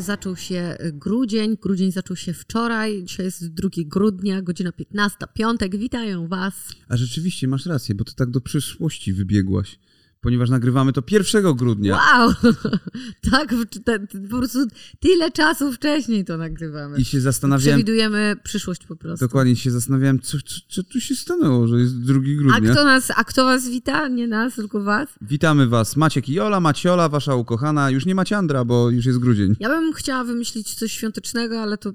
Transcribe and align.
zaczął 0.00 0.36
się 0.36 0.76
grudzień. 0.92 1.56
Grudzień 1.62 1.92
zaczął 1.92 2.16
się 2.16 2.32
wczoraj. 2.32 3.04
Dzisiaj 3.04 3.26
jest 3.26 3.54
2 3.54 3.68
grudnia, 3.86 4.42
godzina 4.42 4.72
15, 4.72 5.18
piątek. 5.34 5.76
Witają 5.76 6.28
Was. 6.28 6.54
A 6.88 6.96
rzeczywiście 6.96 7.48
masz 7.48 7.66
rację, 7.66 7.94
bo 7.94 8.04
ty 8.04 8.14
tak 8.14 8.30
do 8.30 8.40
przyszłości 8.40 9.12
wybiegłaś 9.12 9.78
ponieważ 10.20 10.50
nagrywamy 10.50 10.92
to 10.92 11.02
1 11.10 11.54
grudnia. 11.54 11.96
Wow! 11.96 12.34
tak, 13.30 13.54
te, 13.84 13.98
po 14.30 14.38
prostu 14.38 14.58
tyle 15.00 15.30
czasu 15.30 15.72
wcześniej 15.72 16.24
to 16.24 16.36
nagrywamy. 16.36 16.98
I 16.98 17.04
się 17.04 17.20
zastanawiałem... 17.20 17.78
Przewidujemy 17.78 18.36
przyszłość 18.42 18.86
po 18.86 18.96
prostu. 18.96 19.26
Dokładnie, 19.26 19.56
się 19.56 19.70
zastanawiałem, 19.70 20.20
co, 20.20 20.38
co, 20.38 20.60
co 20.68 20.82
tu 20.82 21.00
się 21.00 21.14
stanęło, 21.14 21.66
że 21.66 21.80
jest 21.80 22.00
2 22.00 22.14
grudnia. 22.14 22.70
A 22.70 22.72
kto, 22.72 22.84
nas, 22.84 23.12
a 23.16 23.24
kto 23.24 23.44
was 23.44 23.68
wita? 23.68 24.08
Nie 24.08 24.28
nas, 24.28 24.54
tylko 24.54 24.82
was? 24.82 25.08
Witamy 25.20 25.66
was, 25.66 25.96
Maciek 25.96 26.28
i 26.28 26.40
Ola, 26.40 26.60
Maciola, 26.60 27.08
wasza 27.08 27.34
ukochana. 27.34 27.90
Już 27.90 28.06
nie 28.06 28.14
macie 28.14 28.36
Andra, 28.36 28.64
bo 28.64 28.90
już 28.90 29.06
jest 29.06 29.18
grudzień. 29.18 29.56
Ja 29.60 29.68
bym 29.68 29.92
chciała 29.92 30.24
wymyślić 30.24 30.74
coś 30.74 30.92
świątecznego, 30.92 31.60
ale 31.60 31.78
to 31.78 31.92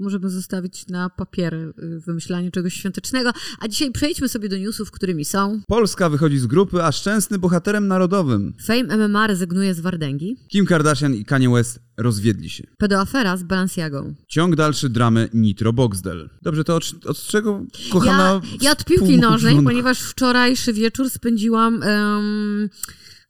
możemy 0.00 0.30
zostawić 0.30 0.88
na 0.88 1.10
papier 1.10 1.54
y, 1.54 1.72
wymyślanie 2.06 2.50
czegoś 2.50 2.74
świątecznego. 2.74 3.30
A 3.60 3.68
dzisiaj 3.68 3.92
przejdźmy 3.92 4.28
sobie 4.28 4.48
do 4.48 4.56
newsów, 4.56 4.90
którymi 4.90 5.24
są... 5.24 5.60
Polska 5.66 6.08
wychodzi 6.08 6.38
z 6.38 6.46
grupy, 6.46 6.84
a 6.84 6.92
szczęsny 6.92 7.38
bohater 7.38 7.51
bohaterem 7.52 7.88
narodowym. 7.88 8.54
Fame 8.66 8.96
MMA 8.96 9.26
rezygnuje 9.26 9.74
z 9.74 9.80
Wardęgi. 9.80 10.36
Kim 10.48 10.66
Kardashian 10.66 11.14
i 11.14 11.24
Kanye 11.24 11.50
West 11.50 11.80
rozwiedli 11.96 12.50
się. 12.50 12.64
Pedoafera 12.78 13.36
z 13.36 13.42
Balenciagą. 13.42 14.14
Ciąg 14.28 14.56
dalszy 14.56 14.88
dramy 14.88 15.28
Nitro 15.34 15.72
Boxdel. 15.72 16.30
Dobrze, 16.42 16.64
to 16.64 16.76
od, 16.76 17.06
od 17.06 17.18
czego, 17.18 17.62
kochana... 17.90 18.40
Ja, 18.52 18.58
ja 18.60 18.72
od 18.72 18.84
piłki 18.84 19.18
nożnej, 19.18 19.62
ponieważ 19.64 20.00
wczorajszy 20.00 20.72
wieczór 20.72 21.10
spędziłam... 21.10 21.82
Um, 21.82 22.68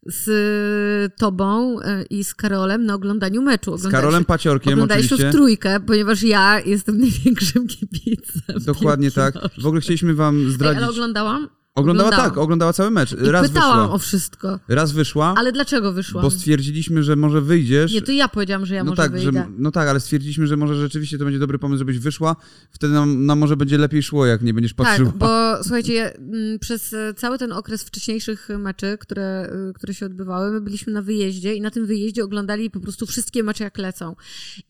z 0.07 1.15
tobą 1.17 1.81
e, 1.81 2.03
i 2.11 2.25
z 2.25 2.34
Karolem 2.34 2.87
na 2.87 2.95
oglądaniu 2.95 3.43
meczu. 3.43 3.79
Z 3.79 3.89
Karolem 3.89 4.25
Paciorkiem 4.25 4.73
Oglądaliśmy 4.73 5.15
oczywiście. 5.15 5.31
w 5.31 5.33
trójkę, 5.33 5.81
ponieważ 5.81 6.23
ja 6.23 6.61
jestem 6.61 6.98
największym 7.05 7.67
kibicem. 7.67 8.56
Dokładnie 8.67 9.11
tak. 9.11 9.34
W 9.59 9.67
ogóle 9.67 9.81
chcieliśmy 9.81 10.15
wam 10.15 10.50
zdradzić... 10.50 10.78
Ej, 10.78 10.84
ale 10.84 10.93
oglądałam 10.93 11.48
Oglądała 11.75 12.11
tak, 12.11 12.39
oglądała 12.39 12.73
cały 12.73 12.91
mecz. 12.91 13.12
I 13.12 13.31
Raz 13.31 13.48
pytałam 13.48 13.81
wyszła. 13.81 13.95
o 13.95 13.98
wszystko. 13.98 14.59
Raz 14.69 14.92
wyszła. 14.92 15.34
Ale 15.37 15.53
dlaczego 15.53 15.92
wyszła? 15.92 16.23
Bo 16.23 16.31
stwierdziliśmy, 16.31 17.03
że 17.03 17.17
może 17.17 17.41
wyjdziesz. 17.41 17.92
Nie, 17.92 18.03
to 18.03 18.12
ja 18.12 18.28
powiedziałam, 18.28 18.67
że 18.67 18.75
ja 18.75 18.84
no 18.84 18.91
może 18.91 19.03
tak, 19.03 19.12
wyjdę. 19.12 19.33
Że, 19.33 19.47
no 19.59 19.70
tak, 19.70 19.89
ale 19.89 20.00
stwierdziliśmy, 20.00 20.47
że 20.47 20.56
może 20.56 20.75
rzeczywiście 20.75 21.19
to 21.19 21.25
będzie 21.25 21.39
dobry 21.39 21.59
pomysł, 21.59 21.78
żebyś 21.78 21.98
wyszła. 21.98 22.37
Wtedy 22.70 22.93
nam, 22.93 23.27
nam 23.27 23.39
może 23.39 23.56
będzie 23.56 23.78
lepiej 23.78 24.03
szło, 24.03 24.27
jak 24.27 24.43
nie 24.43 24.55
będziesz 24.55 24.75
patrzyła. 24.75 25.11
Tak, 25.11 25.19
bo 25.19 25.62
słuchajcie, 25.62 26.17
mm, 26.17 26.59
przez 26.59 26.93
e, 26.93 27.15
cały 27.15 27.39
ten 27.39 27.53
okres 27.53 27.84
wcześniejszych 27.84 28.48
meczy, 28.59 28.98
które, 29.00 29.50
e, 29.70 29.73
które 29.73 29.95
się 29.95 30.06
odbywały, 30.06 30.53
my 30.53 30.61
byliśmy 30.61 30.93
na 30.93 31.03
wyjeździe 31.03 31.55
i 31.55 31.61
na 31.61 31.70
tym 31.70 31.87
wyjeździe 31.87 32.25
oglądali 32.25 32.70
po 32.70 32.81
prostu 32.81 33.06
wszystkie 33.06 33.43
mecze 33.43 33.65
jak 33.65 33.78
lecą. 33.78 34.17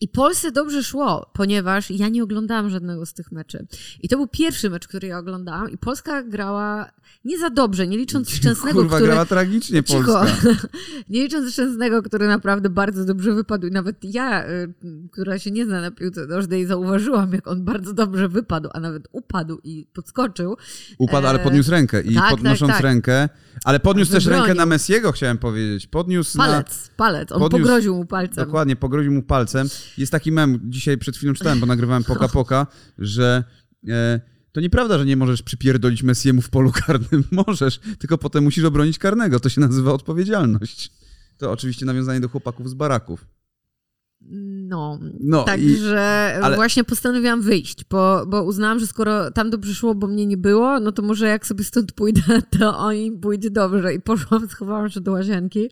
I 0.00 0.08
Polsce 0.08 0.52
dobrze 0.52 0.82
szło, 0.82 1.30
ponieważ 1.32 1.90
ja 1.90 2.08
nie 2.08 2.22
oglądałam 2.22 2.70
żadnego 2.70 3.06
z 3.06 3.12
tych 3.12 3.32
meczy. 3.32 3.66
I 4.02 4.08
to 4.08 4.16
był 4.16 4.26
pierwszy 4.26 4.70
mecz, 4.70 4.88
który 4.88 5.08
ja 5.08 5.18
oglądałam 5.18 5.70
i 5.70 5.78
Polska 5.78 6.22
grała 6.22 6.91
nie 7.24 7.38
za 7.38 7.50
dobrze, 7.50 7.86
nie 7.86 7.96
licząc 7.96 8.30
Szczęsnego, 8.30 8.78
Kurwa, 8.78 8.96
który... 8.96 9.10
grała 9.10 9.26
tragicznie 9.26 9.82
Cicho. 9.82 10.24
Nie 11.08 11.22
licząc 11.22 11.52
Szczęsnego, 11.52 12.02
który 12.02 12.28
naprawdę 12.28 12.70
bardzo 12.70 13.04
dobrze 13.04 13.34
wypadł 13.34 13.66
i 13.66 13.70
nawet 13.70 13.96
ja, 14.02 14.48
y, 14.48 14.74
która 15.10 15.38
się 15.38 15.50
nie 15.50 15.64
zna 15.64 15.80
na 15.80 15.90
piłce 15.90 16.26
nożnej, 16.26 16.66
zauważyłam, 16.66 17.32
jak 17.32 17.48
on 17.48 17.64
bardzo 17.64 17.92
dobrze 17.92 18.28
wypadł, 18.28 18.68
a 18.74 18.80
nawet 18.80 19.08
upadł 19.12 19.60
i 19.64 19.86
podskoczył. 19.92 20.56
Upadł, 20.98 21.26
ale 21.26 21.38
podniósł 21.38 21.70
rękę 21.70 22.02
i 22.02 22.14
tak, 22.14 22.30
podnosząc 22.30 22.68
tak, 22.68 22.76
tak. 22.76 22.84
rękę, 22.84 23.28
ale 23.64 23.80
podniósł 23.80 24.12
też 24.12 24.26
rękę 24.26 24.54
na 24.54 24.66
Messiego, 24.66 25.12
chciałem 25.12 25.38
powiedzieć. 25.38 25.86
Podniósł 25.86 26.38
palec, 26.38 26.88
na... 26.88 26.96
palec, 26.96 27.32
on 27.32 27.40
podniósł... 27.40 27.64
pogroził 27.64 27.94
mu 27.94 28.04
palcem. 28.04 28.44
Dokładnie, 28.44 28.76
pogroził 28.76 29.12
mu 29.12 29.22
palcem. 29.22 29.68
Jest 29.98 30.12
taki 30.12 30.32
mem, 30.32 30.60
dzisiaj 30.64 30.98
przed 30.98 31.16
chwilą 31.16 31.32
czytałem, 31.34 31.60
bo 31.60 31.66
nagrywałem 31.66 32.04
Poka 32.04 32.28
Poka, 32.28 32.66
że... 32.98 33.44
E, 33.88 34.31
to 34.52 34.60
nieprawda, 34.60 34.98
że 34.98 35.06
nie 35.06 35.16
możesz 35.16 35.42
przypierdolić 35.42 36.02
Messiemu 36.02 36.42
w 36.42 36.50
polu 36.50 36.72
karnym. 36.72 37.24
Możesz, 37.46 37.80
tylko 37.98 38.18
potem 38.18 38.44
musisz 38.44 38.64
obronić 38.64 38.98
karnego. 38.98 39.40
To 39.40 39.48
się 39.48 39.60
nazywa 39.60 39.92
odpowiedzialność. 39.92 40.90
To 41.38 41.50
oczywiście 41.50 41.86
nawiązanie 41.86 42.20
do 42.20 42.28
chłopaków 42.28 42.70
z 42.70 42.74
baraków. 42.74 43.26
No, 44.68 44.98
no 45.20 45.44
także 45.44 46.34
ale... 46.42 46.56
właśnie 46.56 46.84
postanowiłam 46.84 47.42
wyjść, 47.42 47.84
bo, 47.90 48.26
bo 48.26 48.42
uznałam, 48.42 48.78
że 48.78 48.86
skoro 48.86 49.30
tam 49.30 49.50
dobrze 49.50 49.74
szło, 49.74 49.94
bo 49.94 50.06
mnie 50.06 50.26
nie 50.26 50.36
było, 50.36 50.80
no 50.80 50.92
to 50.92 51.02
może 51.02 51.26
jak 51.26 51.46
sobie 51.46 51.64
stąd 51.64 51.92
pójdę, 51.92 52.22
to 52.58 52.78
oni 52.78 53.12
pójdzie 53.12 53.50
dobrze. 53.50 53.94
I 53.94 54.00
poszłam, 54.00 54.48
schowałam 54.50 54.90
się 54.90 55.00
do 55.00 55.12
łazienki 55.12 55.70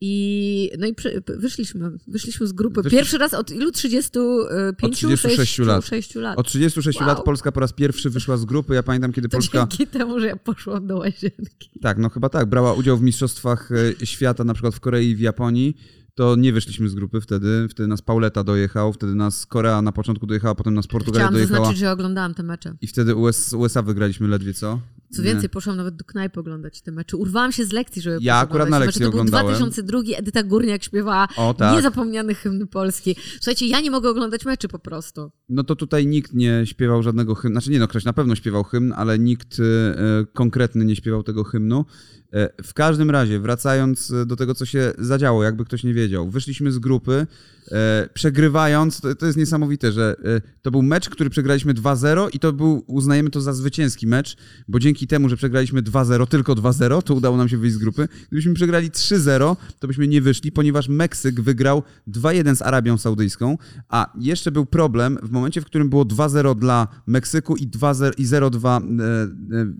i 0.00 0.70
no 0.78 0.86
i 0.86 0.94
przy, 0.94 1.22
wyszliśmy, 1.38 1.90
wyszliśmy 2.06 2.46
z 2.46 2.52
grupy. 2.52 2.90
Pierwszy 2.90 3.18
raz 3.18 3.34
od 3.34 3.50
ilu? 3.50 3.70
35? 3.70 4.84
Od 4.84 4.92
36 4.92 5.36
6, 5.36 5.58
lat. 5.58 5.86
6 5.86 6.14
lat. 6.14 6.38
Od 6.38 6.46
36 6.46 6.98
wow. 6.98 7.08
lat 7.08 7.24
Polska 7.24 7.52
po 7.52 7.60
raz 7.60 7.72
pierwszy 7.72 8.10
wyszła 8.10 8.36
z 8.36 8.44
grupy. 8.44 8.74
Ja 8.74 8.82
pamiętam, 8.82 9.12
kiedy 9.12 9.28
to 9.28 9.36
Polska... 9.36 9.58
dzięki 9.58 9.86
temu, 9.86 10.20
że 10.20 10.26
ja 10.26 10.36
poszłam 10.36 10.86
do 10.86 10.96
łazienki. 10.96 11.70
Tak, 11.82 11.98
no 11.98 12.08
chyba 12.08 12.28
tak. 12.28 12.46
Brała 12.46 12.74
udział 12.74 12.96
w 12.96 13.02
mistrzostwach 13.02 13.70
e, 13.72 14.06
świata, 14.06 14.44
na 14.44 14.54
przykład 14.54 14.74
w 14.74 14.80
Korei 14.80 15.10
i 15.10 15.16
w 15.16 15.20
Japonii 15.20 15.76
to 16.16 16.36
nie 16.36 16.52
wyszliśmy 16.52 16.88
z 16.88 16.94
grupy 16.94 17.20
wtedy. 17.20 17.66
Wtedy 17.70 17.86
nas 17.86 18.02
Pauleta 18.02 18.44
dojechał, 18.44 18.92
wtedy 18.92 19.14
nas 19.14 19.46
Korea 19.46 19.82
na 19.82 19.92
początku 19.92 20.26
dojechała, 20.26 20.54
potem 20.54 20.74
nas 20.74 20.86
Portugalia 20.86 21.20
Chciałam 21.20 21.34
dojechała. 21.34 21.58
zaznaczyć, 21.58 21.80
że 21.80 21.90
oglądałam 21.92 22.34
te 22.34 22.42
mecze. 22.42 22.76
I 22.80 22.86
wtedy 22.86 23.14
US, 23.14 23.52
USA 23.52 23.82
wygraliśmy 23.82 24.28
ledwie 24.28 24.54
co. 24.54 24.80
Co 25.10 25.22
więcej, 25.22 25.42
nie. 25.42 25.48
poszłam 25.48 25.76
nawet 25.76 25.96
do 25.96 26.04
knajpy 26.04 26.40
oglądać 26.40 26.82
te 26.82 26.92
mecze. 26.92 27.16
Urwałam 27.16 27.52
się 27.52 27.64
z 27.64 27.72
lekcji, 27.72 28.02
żeby 28.02 28.18
Ja 28.20 28.36
akurat 28.36 28.68
na 28.68 28.78
lekcji 28.78 29.00
to 29.02 29.08
oglądałem. 29.08 29.46
Był 29.46 29.56
2002, 29.56 30.00
Edyta 30.16 30.42
Górniak 30.42 30.84
śpiewała 30.84 31.28
o, 31.36 31.54
tak. 31.54 31.76
niezapomniany 31.76 32.34
hymn 32.34 32.66
Polski. 32.66 33.16
Słuchajcie, 33.34 33.66
ja 33.66 33.80
nie 33.80 33.90
mogę 33.90 34.10
oglądać 34.10 34.44
meczy 34.44 34.68
po 34.68 34.78
prostu. 34.78 35.30
No 35.48 35.64
to 35.64 35.76
tutaj 35.76 36.06
nikt 36.06 36.34
nie 36.34 36.62
śpiewał 36.64 37.02
żadnego 37.02 37.34
hymnu. 37.34 37.54
Znaczy 37.54 37.70
nie 37.70 37.78
no, 37.78 37.88
ktoś 37.88 38.04
na 38.04 38.12
pewno 38.12 38.34
śpiewał 38.34 38.64
hymn, 38.64 38.92
ale 38.96 39.18
nikt 39.18 39.60
e, 39.60 40.24
konkretny 40.32 40.84
nie 40.84 40.96
śpiewał 40.96 41.22
tego 41.22 41.44
hymnu. 41.44 41.84
E, 42.32 42.62
w 42.62 42.74
każdym 42.74 43.10
razie, 43.10 43.40
wracając 43.40 44.12
do 44.26 44.36
tego, 44.36 44.54
co 44.54 44.66
się 44.66 44.92
zadziało, 44.98 45.44
jakby 45.44 45.64
ktoś 45.64 45.84
nie 45.84 45.94
wiedział. 45.94 46.30
Wyszliśmy 46.30 46.72
z 46.72 46.78
grupy, 46.78 47.26
e, 47.72 48.08
przegrywając, 48.14 49.00
to, 49.00 49.14
to, 49.14 49.26
jest 49.26 49.38
niesamowite, 49.38 49.92
że 49.92 50.16
e, 50.24 50.40
to 50.62 50.70
był 50.70 50.82
mecz, 50.82 51.08
który 51.08 51.30
przegraliśmy 51.30 51.74
2-0 51.74 52.28
i 52.32 52.38
to 52.38 52.52
był, 52.52 52.84
uznajemy 52.86 53.30
to 53.30 53.40
za 53.40 53.52
zwycięski 53.52 54.06
mecz, 54.06 54.36
bo 54.68 54.78
dzięki 54.78 55.06
temu, 55.06 55.28
że 55.28 55.36
przegraliśmy 55.36 55.82
2-0, 55.82 56.26
tylko 56.26 56.54
2-0, 56.54 57.02
to 57.02 57.14
udało 57.14 57.36
nam 57.36 57.48
się 57.48 57.58
wyjść 57.58 57.74
z 57.74 57.78
grupy. 57.78 58.08
Gdybyśmy 58.28 58.54
przegrali 58.54 58.90
3-0, 58.90 59.56
to 59.78 59.88
byśmy 59.88 60.08
nie 60.08 60.20
wyszli, 60.20 60.52
ponieważ 60.52 60.88
Meksyk 60.88 61.40
wygrał 61.40 61.82
2-1 62.08 62.56
z 62.56 62.62
Arabią 62.62 62.98
Saudyjską, 62.98 63.58
a 63.88 64.12
jeszcze 64.18 64.52
był 64.52 64.66
problem 64.66 65.18
w 65.22 65.30
momencie, 65.36 65.60
w 65.60 65.64
którym 65.64 65.90
było 65.90 66.04
2-0 66.04 66.58
dla 66.58 66.88
Meksyku 67.06 67.56
i 67.56 67.68
2-0 67.68 68.12
i 68.18 68.26
0-2 68.26 68.80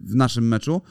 w 0.04 0.14
naszym 0.14 0.48
meczu, 0.48 0.82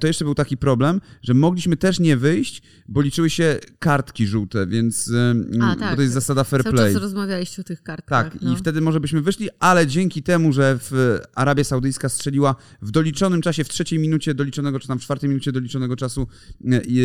to 0.00 0.06
jeszcze 0.06 0.24
był 0.24 0.34
taki 0.34 0.56
problem, 0.56 1.00
że 1.22 1.34
mogliśmy 1.34 1.76
też 1.76 2.00
nie 2.00 2.16
wyjść, 2.16 2.62
bo 2.88 3.00
liczyły 3.00 3.30
się 3.30 3.58
kartki 3.78 4.26
żółte, 4.26 4.66
więc 4.66 5.12
A, 5.60 5.76
tak. 5.76 5.96
to 5.96 6.02
jest 6.02 6.14
zasada 6.14 6.44
fair 6.44 6.62
Cały 6.62 6.74
play. 6.74 6.92
czas 6.92 7.02
rozmawialiście 7.02 7.60
o 7.60 7.64
tych 7.64 7.82
kartkach. 7.82 8.32
Tak, 8.32 8.42
no. 8.42 8.52
i 8.52 8.56
wtedy 8.56 8.80
może 8.80 9.00
byśmy 9.00 9.20
wyszli, 9.20 9.48
ale 9.58 9.86
dzięki 9.86 10.22
temu, 10.22 10.52
że 10.52 10.78
w 10.80 11.18
Arabia 11.34 11.64
Saudyjska 11.64 12.08
strzeliła 12.08 12.54
w 12.82 12.90
doliczonym 12.90 13.42
czasie, 13.42 13.64
w 13.64 13.68
trzeciej 13.68 13.98
minucie 13.98 14.34
doliczonego, 14.34 14.80
czy 14.80 14.88
tam 14.88 14.98
w 14.98 15.02
czwartej 15.02 15.28
minucie 15.28 15.52
doliczonego 15.52 15.96
czasu 15.96 16.26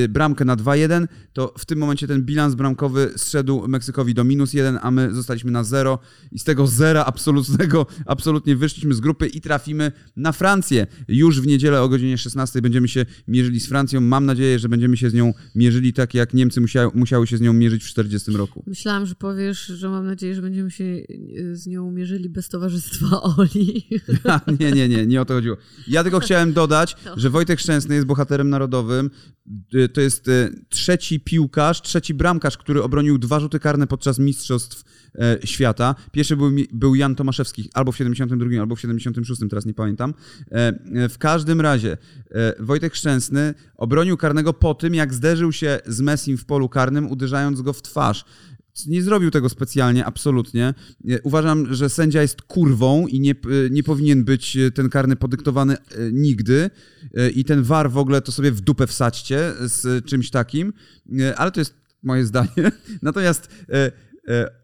bramkę 0.10 0.46
na 0.46 0.56
2-1, 0.56 1.08
to 1.34 1.54
w 1.58 1.66
tym 1.66 1.80
momencie 1.80 2.08
ten 2.08 2.24
bilans 2.24 2.56
bramkowy 2.56 3.12
zszedł 3.18 3.68
Meksykowi 3.68 4.14
do 4.14 4.24
minus 4.24 4.54
1, 4.54 4.80
a 4.82 4.92
my 4.92 5.14
zostaliśmy 5.14 5.52
na 5.52 5.64
0 5.64 6.00
i 6.32 6.40
z 6.40 6.44
tego 6.44 6.68
zera 6.68 7.06
absolutnego 7.06 7.86
absolutnie 8.06 8.56
wyszliśmy 8.56 8.94
z 8.94 9.00
grupy 9.00 9.28
i 9.28 9.42
trafimy 9.42 9.92
na 10.16 10.32
Francję. 10.32 10.88
Już 11.08 11.42
w 11.42 11.48
niedzielę 11.48 11.82
o 11.82 11.90
godzinie 11.90 12.18
16 12.18 12.55
będziemy 12.62 12.88
się 12.88 13.06
mierzyli 13.28 13.60
z 13.60 13.68
Francją. 13.68 14.02
Mam 14.02 14.26
nadzieję, 14.26 14.60
że 14.60 14.70
będziemy 14.70 14.98
się 14.98 15.10
z 15.10 15.14
nią 15.14 15.34
mierzyli 15.56 15.94
tak, 15.94 16.14
jak 16.14 16.34
Niemcy 16.34 16.62
musiały, 16.62 16.92
musiały 16.96 17.28
się 17.28 17.38
z 17.38 17.42
nią 17.42 17.54
mierzyć 17.54 17.84
w 17.84 17.88
40 17.88 18.32
roku. 18.32 18.64
Myślałam, 18.68 19.06
że 19.06 19.16
powiesz, 19.16 19.66
że 19.66 19.90
mam 19.90 20.06
nadzieję, 20.06 20.36
że 20.36 20.42
będziemy 20.42 20.72
się 20.72 20.84
z 21.54 21.68
nią 21.68 21.92
mierzyli 21.92 22.30
bez 22.30 22.50
towarzystwa 22.50 23.22
Oli. 23.38 23.88
nie, 24.60 24.72
nie, 24.72 24.90
nie, 24.90 25.06
nie 25.06 25.22
o 25.22 25.26
to 25.26 25.34
chodziło. 25.34 25.58
Ja 25.88 26.04
tylko 26.04 26.20
chciałem 26.20 26.54
dodać, 26.54 26.96
no. 27.06 27.14
że 27.18 27.30
Wojtek 27.30 27.60
Szczęsny 27.60 27.96
jest 27.96 28.08
bohaterem 28.08 28.50
narodowym. 28.50 29.10
To 29.94 30.02
jest 30.02 30.30
trzeci 30.70 31.20
piłkarz, 31.20 31.82
trzeci 31.82 32.14
bramkarz, 32.14 32.58
który 32.58 32.84
obronił 32.84 33.18
dwa 33.18 33.40
rzuty 33.40 33.60
karne 33.60 33.88
podczas 33.88 34.20
mistrzostw 34.20 34.84
świata. 35.44 35.96
Pierwszy 36.12 36.38
był, 36.38 36.52
był 36.74 36.96
Jan 36.96 37.16
Tomaszewski 37.16 37.70
albo 37.74 37.92
w 37.92 37.98
72, 37.98 38.60
albo 38.60 38.76
w 38.76 38.82
76, 38.82 39.42
teraz 39.50 39.66
nie 39.66 39.74
pamiętam. 39.74 40.14
W 41.10 41.16
każdym 41.20 41.62
razie 41.62 41.98
Wojtek 42.60 42.96
Szczęsny 42.96 43.54
obronił 43.78 44.18
karnego 44.18 44.54
po 44.54 44.74
tym, 44.74 44.96
jak 44.96 45.14
zderzył 45.14 45.52
się 45.52 45.80
z 45.86 46.02
Messim 46.02 46.38
w 46.38 46.46
polu 46.46 46.70
karnym, 46.70 47.12
uderzając 47.12 47.62
go 47.62 47.74
w 47.74 47.82
twarz. 47.82 48.26
Nie 48.88 49.02
zrobił 49.02 49.32
tego 49.32 49.50
specjalnie, 49.50 50.06
absolutnie. 50.06 50.74
Uważam, 51.24 51.74
że 51.74 51.90
sędzia 51.90 52.22
jest 52.22 52.42
kurwą 52.42 53.08
i 53.08 53.20
nie, 53.20 53.36
nie 53.72 53.84
powinien 53.84 54.24
być 54.24 54.58
ten 54.74 54.90
karny 54.90 55.16
podyktowany 55.16 55.78
nigdy. 56.12 56.70
I 57.36 57.46
ten 57.46 57.64
war 57.64 57.92
w 57.92 57.98
ogóle 57.98 58.22
to 58.22 58.32
sobie 58.32 58.52
w 58.52 58.62
dupę 58.62 58.88
wsadźcie 58.88 59.54
z 59.60 60.06
czymś 60.06 60.30
takim, 60.30 60.74
ale 61.36 61.52
to 61.52 61.62
jest 61.62 61.74
moje 62.04 62.26
zdanie. 62.26 62.72
Natomiast 63.02 63.50
e, 63.70 63.92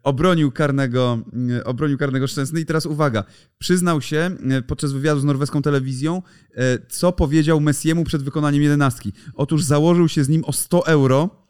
obronił 0.02 0.52
karnego, 0.52 1.18
e, 1.50 1.64
obronił 1.64 1.98
karnego 1.98 2.26
Szczęsny 2.26 2.60
i 2.60 2.66
teraz 2.66 2.86
uwaga, 2.86 3.24
przyznał 3.58 4.00
się 4.00 4.30
e, 4.50 4.62
podczas 4.62 4.92
wywiadu 4.92 5.20
z 5.20 5.24
norweską 5.24 5.62
telewizją, 5.62 6.22
e, 6.54 6.78
co 6.88 7.12
powiedział 7.12 7.60
Messiemu 7.60 8.04
przed 8.04 8.22
wykonaniem 8.22 8.62
jedenastki. 8.62 9.12
Otóż 9.34 9.62
założył 9.62 10.08
się 10.08 10.24
z 10.24 10.28
nim 10.28 10.44
o 10.44 10.52
100 10.52 10.86
euro, 10.86 11.46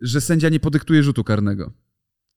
że 0.00 0.20
sędzia 0.20 0.48
nie 0.48 0.60
podyktuje 0.60 1.02
rzutu 1.02 1.24
karnego. 1.24 1.72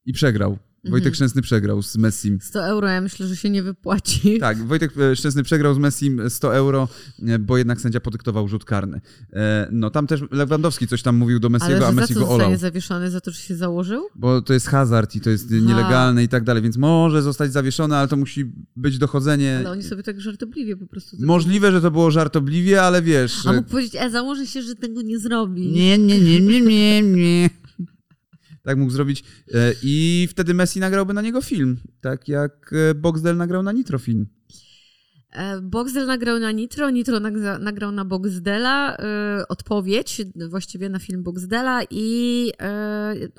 I 0.06 0.14
przegrał. 0.14 0.58
Wojtek 0.90 1.08
Mhm. 1.08 1.16
Szczęsny 1.16 1.42
przegrał 1.42 1.82
z 1.84 1.98
Messim. 1.98 2.40
100 2.42 2.66
euro 2.66 2.88
ja 2.88 3.02
myślę, 3.02 3.28
że 3.28 3.36
się 3.36 3.50
nie 3.50 3.64
wypłaci. 3.64 4.38
Tak, 4.40 4.58
Wojtek 4.68 4.92
e, 4.98 5.16
Szczęsny 5.16 5.44
przegrał 5.44 5.74
z 5.74 5.78
Messim 5.78 6.30
100 6.30 6.56
euro, 6.56 6.88
e, 7.28 7.40
bo 7.40 7.58
jednak 7.58 7.82
sędzia 7.82 8.00
podyktował 8.00 8.48
rzut 8.48 8.66
karny. 8.66 9.02
E, 9.34 9.68
No 9.72 9.90
tam 9.90 10.08
też 10.08 10.22
Lewandowski 10.32 10.88
coś 10.88 11.02
tam 11.02 11.16
mówił 11.18 11.40
do 11.40 11.48
Ale 11.48 11.52
Messiego, 11.52 11.80
że 11.80 11.84
a 11.84 11.90
za 11.90 11.92
Messi 11.92 12.14
co 12.14 12.20
go 12.20 12.26
olał. 12.26 12.38
zostanie 12.38 12.58
zawieszony? 12.58 13.12
Za 13.12 13.22
to, 13.22 13.32
że 13.32 13.38
się 13.38 13.56
założył? 13.56 14.08
Bo 14.16 14.42
to 14.42 14.54
jest 14.54 14.68
hazard 14.68 15.16
i 15.16 15.22
to 15.22 15.30
jest 15.30 15.52
nielegalne 15.52 16.24
i 16.24 16.28
tak 16.28 16.44
dalej, 16.44 16.64
więc 16.64 16.78
może 16.78 17.22
zostać 17.22 17.52
zawieszone, 17.52 17.98
ale 17.98 18.08
to 18.08 18.18
musi 18.18 18.52
być 18.76 18.98
dochodzenie. 18.98 19.58
Ale 19.60 19.72
oni 19.72 19.84
sobie 19.84 20.04
tak 20.04 20.22
żartobliwie 20.22 20.78
po 20.78 20.88
prostu... 20.88 21.18
Możliwe, 21.20 21.72
że 21.72 21.82
to 21.82 21.92
było 21.92 22.12
żartobliwie, 22.12 22.82
ale 22.82 23.02
wiesz... 23.02 23.46
A 23.48 23.54
mógł 23.54 23.70
powiedzieć, 23.70 23.96
e, 24.00 24.10
założę 24.10 24.48
się, 24.48 24.62
że 24.62 24.76
tego 24.76 25.02
nie 25.02 25.20
zrobi. 25.20 25.68
Nie, 25.72 25.98
nie, 25.98 26.22
nie, 26.22 26.40
nie, 26.42 26.62
nie, 26.62 27.02
nie. 27.02 27.50
Tak 28.66 28.78
mógł 28.78 28.92
zrobić. 28.92 29.24
E, 29.54 29.74
I 29.84 30.28
wtedy 30.32 30.54
Messi 30.54 30.80
nagrałby 30.80 31.14
na 31.14 31.22
niego 31.22 31.42
film. 31.42 31.78
Tak 32.02 32.28
jak 32.28 32.74
e, 32.74 32.96
Boxdel 32.96 33.38
nagrał 33.38 33.64
na 33.64 33.72
Nitro 33.72 33.98
film. 34.00 34.28
E, 35.32 35.62
Boxdel 35.62 36.06
nagrał 36.06 36.40
na 36.40 36.52
Nitro, 36.52 36.90
Nitro 36.90 37.20
nagra, 37.20 37.60
nagrał 37.60 37.92
na 37.92 38.06
Boxdela 38.06 38.98
odpowiedź, 39.50 40.22
właściwie 40.50 40.90
na 40.90 41.00
film 41.00 41.24
Boxdela 41.24 41.82
i 41.90 42.52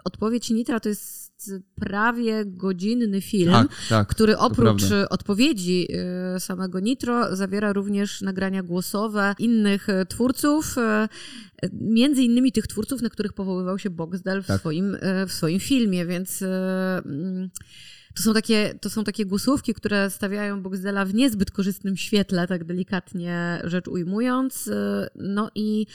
odpowiedź 0.05 0.51
Nitra 0.51 0.81
to 0.81 0.89
jest 0.89 1.26
prawie 1.75 2.45
godzinny 2.47 3.21
film. 3.21 3.53
Tak, 3.53 3.69
tak. 3.89 4.09
który 4.09 4.39
oprócz 4.39 4.89
prawda. 4.89 5.09
odpowiedzi 5.09 5.89
e, 5.93 6.41
samego 6.41 6.81
Nitro 6.81 7.37
zawiera 7.37 7.73
również 7.73 8.23
nagrania 8.23 8.63
głosowe 8.63 9.35
innych 9.39 9.89
e, 9.89 10.07
twórców, 10.07 10.77
między 11.73 12.23
innymi 12.23 12.53
tych 12.53 12.67
twórców, 12.67 13.03
na 13.03 13.11
których 13.11 13.33
powoływał 13.33 13.79
się 13.79 13.91
Boxdel 13.91 14.43
w, 14.43 14.47
Tak. 14.47 14.61
swoim, 14.61 14.97
w 15.29 15.33
swoim 15.33 15.61
filmie, 15.61 16.07
więc 16.07 16.43
mm, 16.43 17.51
to 18.17 18.23
są, 18.23 18.35
takie, 18.35 18.75
to 18.81 18.91
są 18.91 19.05
takie 19.05 19.27
głosówki, 19.27 19.75
które 19.75 20.11
stawiają 20.11 20.63
Boxdela 20.63 21.05
w 21.05 21.15
niezbyt 21.15 21.51
korzystnym 21.51 21.97
świetle, 21.97 22.47
tak 22.47 22.65
delikatnie 22.65 23.61
rzecz 23.65 23.89
ujmując. 23.89 24.69
E, 24.69 25.09
No 25.17 25.51
i 25.55 25.87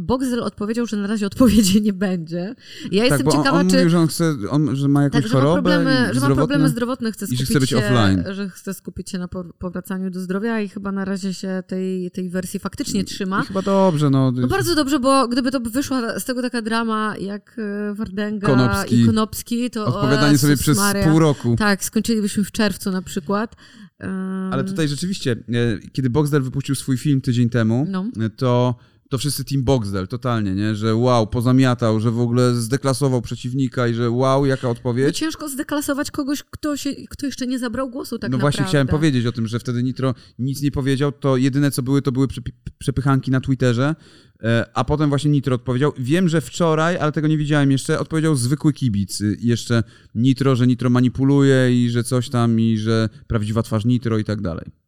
Boxdel 0.00 0.42
odpowiedział, 0.42 0.86
że 0.86 0.96
na 0.96 1.06
razie 1.06 1.26
odpowiedzi 1.26 1.82
nie 1.82 1.92
będzie. 1.92 2.54
Ja 2.90 3.02
tak, 3.02 3.10
jestem 3.10 3.28
on, 3.28 3.32
ciekawa, 3.32 3.58
on 3.60 3.68
czy... 3.70 3.76
mówił, 3.76 3.88
że 3.90 3.98
on, 3.98 4.08
chce, 4.08 4.34
on, 4.50 4.76
że 4.76 4.88
ma 4.88 5.02
jakąś 5.02 5.22
Tak, 5.22 5.30
że 5.30 5.34
ma, 5.36 5.40
chorobę 5.40 5.54
problemy, 5.70 6.14
że 6.14 6.20
ma 6.20 6.34
problemy 6.34 6.68
zdrowotne, 6.68 7.12
chce 7.12 7.26
i 7.26 7.28
że 7.28 7.34
skupić 7.36 7.50
chce 7.50 7.60
być 7.60 7.70
się, 7.70 7.76
offline. 7.76 8.24
że 8.30 8.48
chce 8.50 8.74
skupić 8.74 9.10
się 9.10 9.18
na 9.18 9.28
po- 9.28 9.44
powracaniu 9.58 10.10
do 10.10 10.20
zdrowia 10.20 10.60
i 10.60 10.68
chyba 10.68 10.92
na 10.92 11.04
razie 11.04 11.34
się 11.34 11.62
tej, 11.66 12.10
tej 12.10 12.30
wersji 12.30 12.60
faktycznie 12.60 13.04
trzyma. 13.04 13.42
I 13.42 13.46
chyba 13.46 13.62
dobrze, 13.62 14.10
no. 14.10 14.32
No 14.32 14.46
bardzo 14.48 14.74
dobrze, 14.74 14.98
bo 15.00 15.28
gdyby 15.28 15.50
to 15.50 15.60
wyszła 15.60 16.20
z 16.20 16.24
tego 16.24 16.42
taka 16.42 16.62
drama 16.62 17.14
jak 17.20 17.56
e, 17.58 17.94
Wardenga 17.94 18.46
Konopski. 18.46 19.00
i 19.00 19.06
Konopski, 19.06 19.70
to 19.70 19.86
Odpowiadanie 19.86 20.34
o, 20.34 20.38
sobie 20.38 20.56
przez 20.56 20.76
Maria. 20.78 21.04
pół 21.08 21.18
roku. 21.18 21.56
Tak, 21.62 21.84
skończylibyśmy 21.84 22.44
w 22.44 22.52
czerwcu 22.52 22.90
na 22.90 23.02
przykład. 23.02 23.56
Um, 24.00 24.10
Ale 24.52 24.64
tutaj 24.64 24.88
rzeczywiście, 24.88 25.32
e, 25.32 25.36
kiedy 25.92 26.10
Boxdel 26.10 26.42
wypuścił 26.42 26.74
swój 26.74 26.98
film 26.98 27.20
tydzień 27.20 27.50
temu, 27.50 27.86
No. 27.88 28.06
e, 28.20 28.30
to, 28.30 28.74
to 29.12 29.18
wszyscy 29.18 29.44
Team 29.44 29.64
Boxdel, 29.64 30.08
totalnie, 30.08 30.54
nie? 30.54 30.74
Że 30.74 30.96
wow, 30.96 31.26
pozamiatał, 31.26 32.00
że 32.00 32.10
w 32.10 32.20
ogóle 32.20 32.54
zdeklasował 32.54 33.22
przeciwnika 33.22 33.88
i 33.88 33.94
że 33.94 34.10
wow, 34.10 34.46
jaka 34.46 34.66
No 34.66 34.70
odpowiedź. 34.70 35.18
ciężko 35.18 35.48
zdeklasować 35.48 36.10
kogoś, 36.10 36.42
kto, 36.50 36.76
się, 36.76 36.90
kto 37.10 37.26
jeszcze 37.26 37.46
nie 37.46 37.58
zabrał 37.58 37.90
głosu 37.90 38.18
tak 38.18 38.30
no 38.30 38.36
naprawdę. 38.38 38.56
właśnie 38.56 38.68
chciałem 38.68 38.86
powiedzieć 38.86 39.26
o 39.26 39.32
tym, 39.32 39.46
że 39.46 39.58
wtedy 39.58 39.82
Nitro 39.82 40.14
nic 40.38 40.62
nie 40.62 40.70
powiedział, 40.70 41.12
to 41.12 41.36
jedyne 41.36 41.70
co 41.70 41.82
były, 41.82 42.02
to 42.02 42.12
były 42.12 42.26
przepychanki 42.78 43.30
na 43.30 43.40
Twitterze, 43.40 43.94
e, 44.42 44.66
a 44.74 44.84
potem 44.84 45.08
właśnie 45.08 45.30
Nitro 45.30 45.54
odpowiedział. 45.54 45.92
Wiem, 45.98 46.28
że 46.28 46.40
wczoraj, 46.40 46.96
ale 46.98 47.12
tego 47.12 47.28
nie 47.28 47.38
widziałem 47.38 47.70
jeszcze, 47.70 47.98
odpowiedział 47.98 48.34
zwykły 48.34 48.72
kibic. 48.72 49.20
y, 49.20 49.36
jeszcze 49.40 49.82
Nitro, 50.14 50.56
że 50.56 50.66
Nitro 50.66 50.90
manipuluje 50.90 51.84
i 51.84 51.90
że 51.90 52.04
coś 52.04 52.28
tam 52.28 52.60
i 52.60 52.78
że 52.78 53.08
prawdziwa 53.26 53.62
twarz 53.62 53.84
Nitro 53.84 54.18
i 54.18 54.24
tak 54.24 54.40
dalej. 54.40 54.81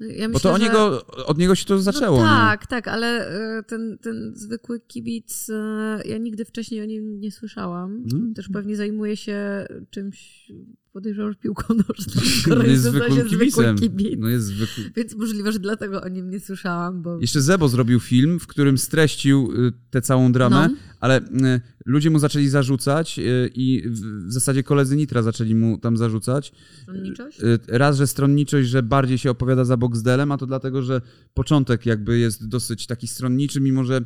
No, 0.00 0.06
Ja 0.06 0.28
Bo 0.28 0.32
myślę, 0.32 0.50
to 0.50 0.54
o 0.54 0.58
że- 0.58 0.64
niego, 0.64 1.06
od 1.26 1.38
niego 1.38 1.54
się 1.54 1.64
to 1.64 1.78
zaczęło. 1.78 2.16
No 2.18 2.22
nie? 2.24 2.28
tak, 2.30 2.66
tak, 2.66 2.88
ale 2.88 3.28
e, 3.58 3.62
ten, 3.62 3.98
ten 4.02 4.32
zwykły 4.34 4.80
kibic, 4.80 5.50
e, 5.50 6.00
ja 6.04 6.18
nigdy 6.18 6.44
wcześniej 6.44 6.82
o 6.82 6.84
nim 6.84 7.20
nie 7.20 7.32
słyszałam. 7.32 8.04
Mm. 8.12 8.34
Też 8.34 8.48
pewnie 8.48 8.76
zajmuje 8.76 9.16
się 9.16 9.66
czymś, 9.90 10.52
podejrzewam, 10.96 11.32
że 11.32 11.38
piłką 11.38 11.74
nożną. 11.74 12.22
skoro 12.42 12.62
jest 12.62 12.84
nazywa 12.84 13.06
się 13.08 13.14
zwykłym 13.14 13.38
kibicem. 13.38 13.78
kibic. 13.78 14.14
No 14.18 14.28
jest 14.28 14.46
zwykły. 14.46 14.90
Więc 14.96 15.16
możliwe, 15.16 15.52
że 15.52 15.58
dlatego 15.58 16.02
o 16.02 16.08
nim 16.08 16.30
nie 16.30 16.40
słyszałam, 16.40 17.02
bo... 17.02 17.20
Jeszcze 17.20 17.40
Zebo 17.40 17.68
zrobił 17.68 18.00
film, 18.00 18.40
w 18.40 18.46
którym 18.46 18.78
streścił 18.78 19.52
y, 19.66 19.72
tę 19.90 20.02
całą 20.02 20.32
dramę, 20.32 20.68
No. 20.68 20.76
ale 21.00 21.20
y, 21.20 21.60
ludzie 21.86 22.10
mu 22.10 22.18
zaczęli 22.18 22.48
zarzucać 22.48 23.18
y, 23.18 23.50
i 23.54 23.82
w 24.26 24.32
zasadzie 24.32 24.62
koledzy 24.62 24.96
Nitra 24.96 25.22
zaczęli 25.22 25.54
mu 25.54 25.78
tam 25.78 25.96
zarzucać. 25.96 26.52
Stronniczość? 26.82 27.38
Raz, 27.68 27.96
że 27.96 28.06
stronniczość, 28.06 28.68
że 28.68 28.82
bardziej 28.82 29.18
się 29.18 29.30
opowiada 29.30 29.64
za 29.64 29.76
Boxdelem, 29.76 30.32
a 30.32 30.38
to 30.38 30.46
dlatego, 30.46 30.82
że 30.82 31.00
początek 31.34 31.86
jakby 31.86 32.18
jest 32.18 32.48
dosyć 32.48 32.86
taki 32.86 33.08
stronniczy, 33.08 33.60
mimo 33.60 33.84
że 33.84 34.00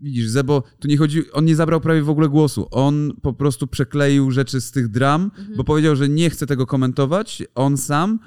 widzisz, 0.00 0.28
Zebo, 0.28 0.62
tu 0.78 0.88
nie 0.88 0.96
chodzi, 0.96 1.32
on 1.32 1.44
nie 1.44 1.56
zabrał 1.56 1.80
prawie 1.80 2.02
w 2.02 2.10
ogóle 2.10 2.28
głosu. 2.28 2.68
On 2.70 3.12
po 3.22 3.32
prostu 3.32 3.66
przekleił 3.66 4.30
rzeczy 4.30 4.60
z 4.60 4.70
tych 4.70 4.88
dram, 4.88 5.22
Mhm. 5.38 5.56
bo 5.56 5.64
powiedział, 5.64 5.96
że 5.96 6.08
nie 6.08 6.30
chce 6.30 6.46
tego 6.46 6.66
komentować, 6.66 7.42
on 7.54 7.76
sam, 7.76 8.18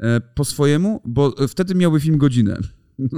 e, 0.00 0.20
po 0.20 0.44
swojemu, 0.44 1.00
bo 1.04 1.34
wtedy 1.48 1.74
miałby 1.74 2.00
film 2.00 2.18
godzinę. 2.18 2.58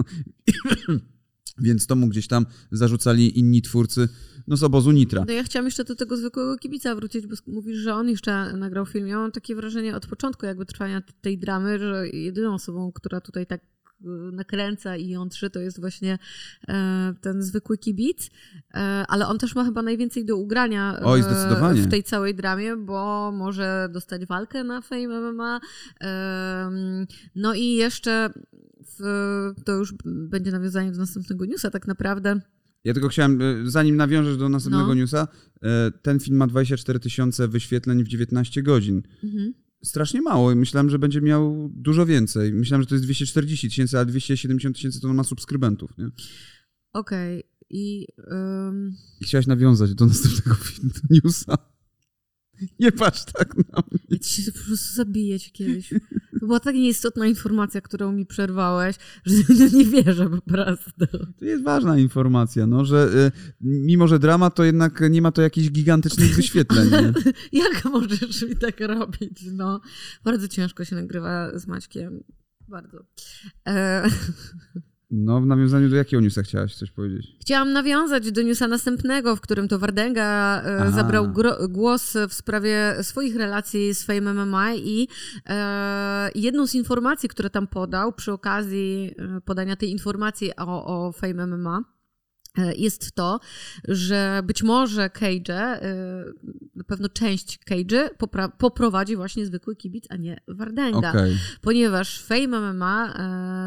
Więc 1.59 1.87
to 1.87 1.97
mu 1.97 2.09
gdzieś 2.09 2.26
tam 2.29 2.47
zarzucali 2.70 3.38
inni 3.38 3.62
twórcy, 3.62 4.09
no 4.49 4.56
z 4.56 4.62
obozu 4.62 4.91
Nitra. 4.91 5.25
No 5.26 5.32
ja 5.32 5.43
chciałam 5.44 5.64
jeszcze 5.67 5.85
do 5.85 5.94
tego 5.97 6.17
zwykłego 6.17 6.56
kibica 6.56 6.94
wrócić, 6.94 7.26
bo 7.26 7.35
mówisz, 7.47 7.79
że 7.79 7.94
on 7.94 8.09
jeszcze 8.09 8.56
nagrał 8.56 8.87
film. 8.87 9.06
Ja 9.06 9.17
mam 9.19 9.32
takie 9.32 9.55
wrażenie 9.55 9.97
od 9.97 10.06
początku 10.06 10.47
jakby 10.47 10.67
trwania 10.67 11.03
tej 11.20 11.38
dramy, 11.38 11.79
że 11.79 12.09
jedyną 12.09 12.55
osobą, 12.55 12.93
która 12.93 13.20
tutaj 13.20 13.47
tak 13.47 13.61
e, 13.61 13.67
nakręca 14.32 14.96
i 14.96 15.08
jątrzy, 15.08 15.50
to 15.50 15.60
jest 15.60 15.81
właśnie 15.81 16.19
e, 16.69 17.14
ten 17.20 17.43
zwykły 17.43 17.78
kibic, 17.78 18.31
e, 18.75 18.78
ale 19.08 19.26
on 19.28 19.38
też 19.38 19.54
ma 19.54 19.64
chyba 19.64 19.82
najwięcej 19.82 20.25
do 20.25 20.37
ugrania 20.37 20.99
e, 20.99 21.04
Oj, 21.04 21.22
zdecydowanie. 21.22 21.82
w 21.82 21.90
tej 21.90 22.02
całej 22.02 22.34
dramie, 22.34 22.76
bo 22.76 23.32
może 23.32 23.88
dostać 23.92 24.26
walkę 24.26 24.64
na 24.64 24.80
Fame 24.80 25.32
MMA. 25.32 25.61
No 27.35 27.54
i 27.54 27.75
jeszcze 27.75 28.30
w, 28.99 29.00
to 29.64 29.73
już 29.73 29.94
będzie 30.04 30.50
nawiązanie 30.50 30.92
do 30.92 30.99
następnego 30.99 31.44
newsa 31.47 31.71
tak 31.71 31.87
naprawdę. 31.87 32.40
Ja 32.85 32.92
tylko 32.92 33.09
chciałem, 33.09 33.42
e, 33.42 33.44
zanim 33.71 33.97
nawiążesz 33.97 34.37
do 34.37 34.49
następnego 34.49 34.87
No. 34.87 34.94
newsa, 34.94 35.28
e, 35.62 35.90
ten 36.02 36.21
film 36.21 36.37
ma 36.37 36.47
24 36.47 37.00
tysiące 37.00 37.49
wyświetleń 37.49 38.04
w 38.04 38.09
19 38.09 38.62
godzin. 38.62 39.02
Mhm. 39.25 39.54
Strasznie 39.84 40.22
mało. 40.22 40.54
Myślałem, 40.54 40.90
że 40.90 40.98
będzie 40.98 41.20
miał 41.20 41.70
dużo 41.74 42.06
więcej. 42.06 42.52
Myślałem, 42.52 42.82
że 42.82 42.86
to 42.86 42.94
jest 42.94 43.04
240 43.04 43.68
tysięcy, 43.68 43.98
a 43.98 44.04
270 44.04 44.76
tysięcy 44.76 45.00
to 45.00 45.08
on 45.08 45.16
ma 45.16 45.24
subskrybentów. 45.24 45.98
Nie? 45.98 46.08
Okej. 46.92 47.42
I 47.70 48.06
em, 48.30 48.96
I 49.20 49.24
chciałaś 49.24 49.46
nawiązać 49.46 49.94
do 49.94 50.06
następnego 50.06 50.56
newsa. 51.24 51.72
Nie 52.80 52.92
patrz 52.92 53.25
tak 53.25 53.56
na 53.56 53.82
mnie. 53.90 54.00
ja 54.11 54.18
ci 54.18 54.42
się 54.42 54.52
po 54.52 54.59
prostu 54.59 54.94
zabiję 54.94 55.40
cię 55.40 55.50
kiedyś. 55.50 55.88
To 56.40 56.47
była 56.47 56.61
tak 56.61 56.75
nieistotna 56.75 57.26
informacja, 57.26 57.80
którą 57.80 58.12
mi 58.12 58.26
przerwałeś, 58.26 58.97
że 59.26 59.71
nie 59.78 59.85
wierzę 59.85 60.30
po 60.30 60.40
prostu. 60.40 61.06
To 61.38 61.44
jest 61.44 61.62
ważna 61.62 61.99
informacja, 61.99 62.66
no, 62.66 62.85
że 62.85 63.11
y, 63.14 63.32
mimo, 63.61 64.09
że 64.09 64.18
drama, 64.18 64.50
to 64.50 64.64
jednak 64.64 65.02
nie 65.11 65.23
ma 65.23 65.32
to 65.32 65.42
jakichś 65.42 65.71
gigantycznych 65.71 66.35
wyświetleń. 66.37 66.90
Jak 67.52 67.85
możesz 67.85 68.42
mi 68.42 68.56
tak 68.56 68.80
robić? 68.80 69.40
No, 69.52 69.80
bardzo 70.25 70.49
ciężko 70.49 70.85
się 70.85 70.97
nagrywa 70.97 71.59
z 71.59 71.66
Maćkiem. 71.66 72.25
Bardzo. 72.68 73.04
E, 73.68 74.02
No, 75.14 75.40
w 75.40 75.47
nawiązaniu 75.47 75.88
do 75.88 75.97
jakiego 75.97 76.23
newsa 76.23 76.42
chciałaś 76.42 76.75
coś 76.75 76.90
powiedzieć? 76.90 77.37
Chciałam 77.40 77.73
nawiązać 77.73 78.33
do 78.33 78.42
newsa 78.42 78.69
następnego, 78.69 79.37
w 79.37 79.40
którym 79.40 79.69
to 79.69 79.78
Wardenga 79.78 80.62
e, 80.64 80.78
Aha. 80.81 80.90
zabrał 80.90 81.26
gro- 81.26 81.69
głos 81.69 82.16
w 82.28 82.35
sprawie 82.35 82.95
swoich 83.02 83.37
relacji 83.37 83.95
z 83.95 84.04
Fame 84.04 84.35
MMA 84.35 84.75
i 84.75 85.09
e, 85.47 86.31
jedną 86.35 86.66
z 86.66 86.75
informacji, 86.75 87.28
które 87.28 87.50
tam 87.50 87.66
podał 87.66 88.12
przy 88.12 88.33
okazji 88.33 89.14
e, 89.19 89.40
podania 89.40 89.76
tej 89.76 89.90
informacji 89.90 90.57
o, 90.57 91.07
o 91.07 91.12
Fame 91.12 91.47
MMA 91.47 91.91
jest 92.76 93.12
to, 93.12 93.40
że 93.88 94.42
być 94.44 94.62
może 94.62 95.11
Cage, 95.11 95.54
e, 95.54 96.25
na 96.75 96.85
pewno 96.85 97.09
część 97.09 97.59
popra- 98.18 98.50
poprowadzi 98.59 99.16
właśnie 99.16 99.47
zwykły 99.47 99.76
kibic, 99.76 100.04
a 100.11 100.16
nie 100.16 100.40
Wardenga. 100.49 101.11
Okej. 101.11 101.38
Ponieważ 101.61 102.23
Fame 102.23 102.73
MMA 102.73 103.14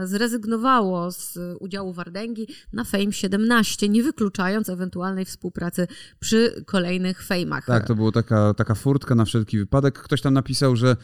e, 0.04 0.08
zrezygnowało 0.08 1.12
z 1.12 1.39
udziału 1.60 1.94
Wardęgi 1.94 2.48
na 2.74 2.84
Fame 2.84 3.12
17, 3.12 3.89
nie 3.89 4.04
wykluczając 4.04 4.70
ewentualnej 4.70 5.25
współpracy 5.25 5.88
przy 6.20 6.63
kolejnych 6.65 7.27
Fame'ach. 7.27 7.65
Tak, 7.65 7.88
to 7.88 7.96
była 7.96 8.12
taka, 8.12 8.54
taka 8.54 8.75
furtka 8.75 9.15
na 9.15 9.25
wszelki 9.25 9.58
wypadek. 9.58 10.00
Ktoś 10.00 10.22
tam 10.22 10.34
napisał, 10.34 10.75
że 10.75 10.98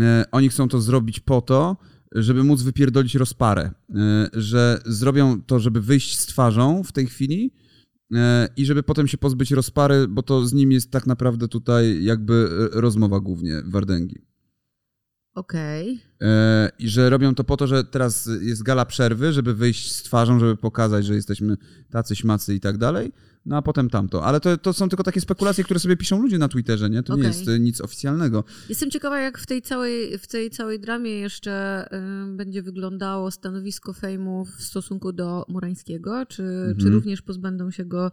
e, 0.00 0.24
oni 0.32 0.48
chcą 0.48 0.68
to 0.68 0.80
zrobić 0.80 1.20
po 1.20 1.40
to, 1.40 1.76
żeby 2.22 2.44
móc 2.44 2.62
wypierdolić 2.62 3.14
rozparę. 3.14 3.70
E, 3.94 4.28
że 4.32 4.80
zrobią 4.86 5.42
to, 5.42 5.60
żeby 5.60 5.80
wyjść 5.80 6.18
z 6.18 6.26
twarzą 6.26 6.82
w 6.82 6.92
tej 6.92 7.06
chwili 7.06 7.52
e, 8.14 8.48
i 8.56 8.64
żeby 8.64 8.82
potem 8.82 9.08
się 9.08 9.18
pozbyć 9.18 9.50
rozpary, 9.50 10.08
bo 10.08 10.22
to 10.22 10.46
z 10.46 10.52
nim 10.52 10.72
jest 10.72 10.90
tak 10.90 11.06
naprawdę 11.06 11.48
tutaj 11.48 12.04
jakby 12.04 12.48
e, 12.74 12.80
rozmowa 12.80 13.20
głównie 13.20 13.62
Wardęgi. 13.66 14.26
Okej. 15.34 16.00
E, 16.15 16.15
I 16.78 16.88
że 16.88 17.10
robią 17.10 17.34
to 17.34 17.44
po 17.44 17.56
to, 17.56 17.66
że 17.66 17.84
teraz 17.84 18.28
jest 18.40 18.62
gala 18.62 18.84
przerwy, 18.84 19.32
żeby 19.32 19.54
wyjść 19.54 19.92
z 19.92 20.02
twarzą, 20.02 20.38
żeby 20.40 20.56
pokazać, 20.56 21.06
że 21.06 21.14
jesteśmy 21.14 21.56
tacy 21.90 22.16
śmacy 22.16 22.54
i 22.54 22.60
tak 22.60 22.78
dalej. 22.78 23.12
No 23.46 23.56
a 23.56 23.62
potem 23.62 23.90
tamto. 23.90 24.24
Ale 24.24 24.40
to, 24.40 24.56
to 24.58 24.72
są 24.72 24.88
tylko 24.88 25.02
takie 25.04 25.20
spekulacje, 25.20 25.64
które 25.64 25.80
sobie 25.80 25.96
piszą 25.96 26.22
ludzie 26.22 26.38
na 26.38 26.48
Twitterze, 26.48 26.90
nie? 26.90 27.02
To 27.02 27.16
nie 27.16 27.22
Okej. 27.22 27.38
jest 27.38 27.48
e, 27.48 27.58
nic 27.58 27.80
oficjalnego. 27.80 28.44
Jestem 28.68 28.90
ciekawa, 28.90 29.20
jak 29.20 29.38
w 29.38 29.46
tej 29.46 29.62
całej, 29.62 30.18
w 30.18 30.26
tej 30.26 30.50
całej 30.50 30.80
dramie 30.80 31.10
jeszcze 31.10 31.84
y, 32.32 32.36
będzie 32.36 32.62
wyglądało 32.62 33.30
stanowisko 33.30 33.92
Fejmu 33.92 34.44
w 34.44 34.62
stosunku 34.62 35.12
do 35.12 35.44
Murańskiego, 35.48 36.26
czy, 36.26 36.42
Mhm. 36.42 36.76
czy 36.76 36.90
również 36.90 37.22
pozbędą 37.22 37.70
się 37.70 37.84
go. 37.84 38.10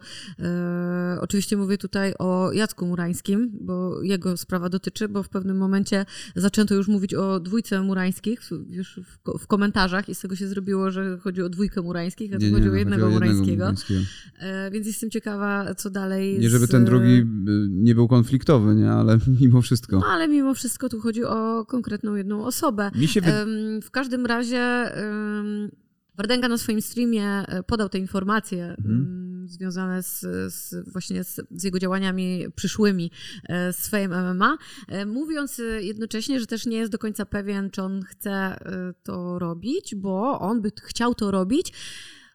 y, 1.14 1.20
oczywiście 1.20 1.56
mówię 1.56 1.78
tutaj 1.78 2.14
o 2.18 2.52
Jacku 2.52 2.86
Murańskim, 2.86 3.50
bo 3.60 4.02
jego 4.02 4.36
sprawa 4.36 4.68
dotyczy, 4.68 5.08
bo 5.08 5.22
w 5.22 5.28
pewnym 5.28 5.56
momencie 5.56 6.06
zaczęto 6.36 6.74
już 6.74 6.88
mówić 6.88 7.14
o 7.14 7.40
dwójce 7.40 7.82
Murańskich 7.98 8.40
już 8.70 9.00
w, 9.04 9.38
w 9.38 9.46
komentarzach 9.46 10.08
i 10.08 10.14
z 10.14 10.20
tego 10.20 10.36
się 10.36 10.48
zrobiło, 10.48 10.90
że 10.90 11.18
chodzi 11.18 11.42
o 11.42 11.48
dwójkę 11.48 11.82
Murańskich, 11.82 12.34
a 12.34 12.38
tu 12.38 12.44
chodzi 12.52 12.68
o 12.68 12.72
no, 12.72 12.76
jednego 12.78 13.02
chodzi 13.02 13.16
o 13.16 13.20
Murańskiego. 13.20 13.64
Murańskiego. 13.64 14.00
E, 14.38 14.70
więc 14.70 14.86
jestem 14.86 15.10
ciekawa, 15.10 15.74
co 15.74 15.90
dalej. 15.90 16.38
Nie, 16.38 16.50
żeby 16.50 16.66
z- 16.66 16.70
ten 16.70 16.84
drugi 16.84 17.12
y, 17.16 17.24
nie 17.70 17.94
był 17.94 18.08
konfliktowy, 18.08 18.74
nie? 18.74 18.90
Ale 18.90 19.18
mimo 19.40 19.62
wszystko. 19.62 19.98
No 19.98 20.06
ale 20.06 20.28
mimo 20.28 20.54
wszystko 20.54 20.88
tu 20.88 21.00
chodzi 21.00 21.24
o 21.24 21.64
konkretną 21.68 22.14
jedną 22.14 22.44
osobę. 22.44 22.90
Mi 22.94 23.08
się 23.08 23.20
wy... 23.20 23.32
Em, 23.32 23.82
W 23.82 23.90
każdym 23.90 24.26
razie 24.26 24.58
em, 24.60 25.70
Wardenga 26.16 26.48
na 26.48 26.58
swoim 26.58 26.82
streamie 26.82 27.26
e, 27.28 27.62
podał 27.62 27.88
te 27.88 27.98
informacje 27.98 28.64
Mhm. 28.78 29.23
Związane 29.48 30.02
z, 30.02 30.20
z 30.54 30.88
właśnie 30.92 31.24
z, 31.24 31.40
z 31.50 31.64
jego 31.64 31.78
działaniami 31.78 32.46
przyszłymi 32.56 33.10
e, 33.48 33.72
z 33.72 33.88
Fame 33.88 34.34
MMA, 34.34 34.58
e, 34.88 35.06
mówiąc 35.06 35.60
e, 35.60 35.82
jednocześnie, 35.82 36.40
że 36.40 36.46
też 36.46 36.66
nie 36.66 36.76
jest 36.76 36.92
do 36.92 36.98
końca 36.98 37.26
pewien, 37.26 37.70
czy 37.70 37.82
on 37.82 38.02
chce 38.02 38.56
to 39.02 39.38
robić, 39.38 39.94
bo 39.94 40.40
on 40.40 40.62
by 40.62 40.72
chciał 40.82 41.14
to 41.14 41.30
robić 41.30 41.72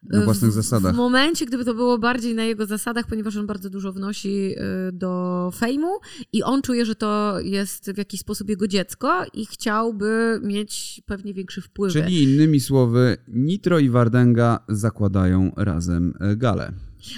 Na 0.02 0.24
własnych 0.24 0.50
w, 0.50 0.54
zasadach. 0.54 0.94
W 0.94 0.96
momencie, 0.96 1.46
gdyby 1.46 1.64
to 1.64 1.74
było 1.74 1.98
bardziej 1.98 2.34
na 2.34 2.44
jego 2.44 2.66
zasadach, 2.66 3.06
ponieważ 3.06 3.36
on 3.36 3.46
bardzo 3.46 3.70
dużo 3.70 3.92
wnosi 3.92 4.54
do 4.92 5.50
fejmu 5.56 5.98
i 6.32 6.42
on 6.42 6.62
czuje, 6.62 6.86
że 6.86 6.94
to 6.94 7.40
jest 7.40 7.92
w 7.92 7.98
jakiś 7.98 8.20
sposób 8.20 8.48
jego 8.48 8.68
dziecko 8.68 9.24
i 9.32 9.46
chciałby 9.46 10.40
mieć 10.42 11.02
pewnie 11.06 11.34
większy 11.34 11.60
wpływ. 11.60 11.92
Czyli 11.92 12.22
innymi 12.22 12.60
słowy, 12.60 13.16
Nitro 13.28 13.78
i 13.78 13.90
Wardenga 13.90 14.64
zakładają 14.68 15.52
razem 15.56 16.14
galę. 16.36 16.72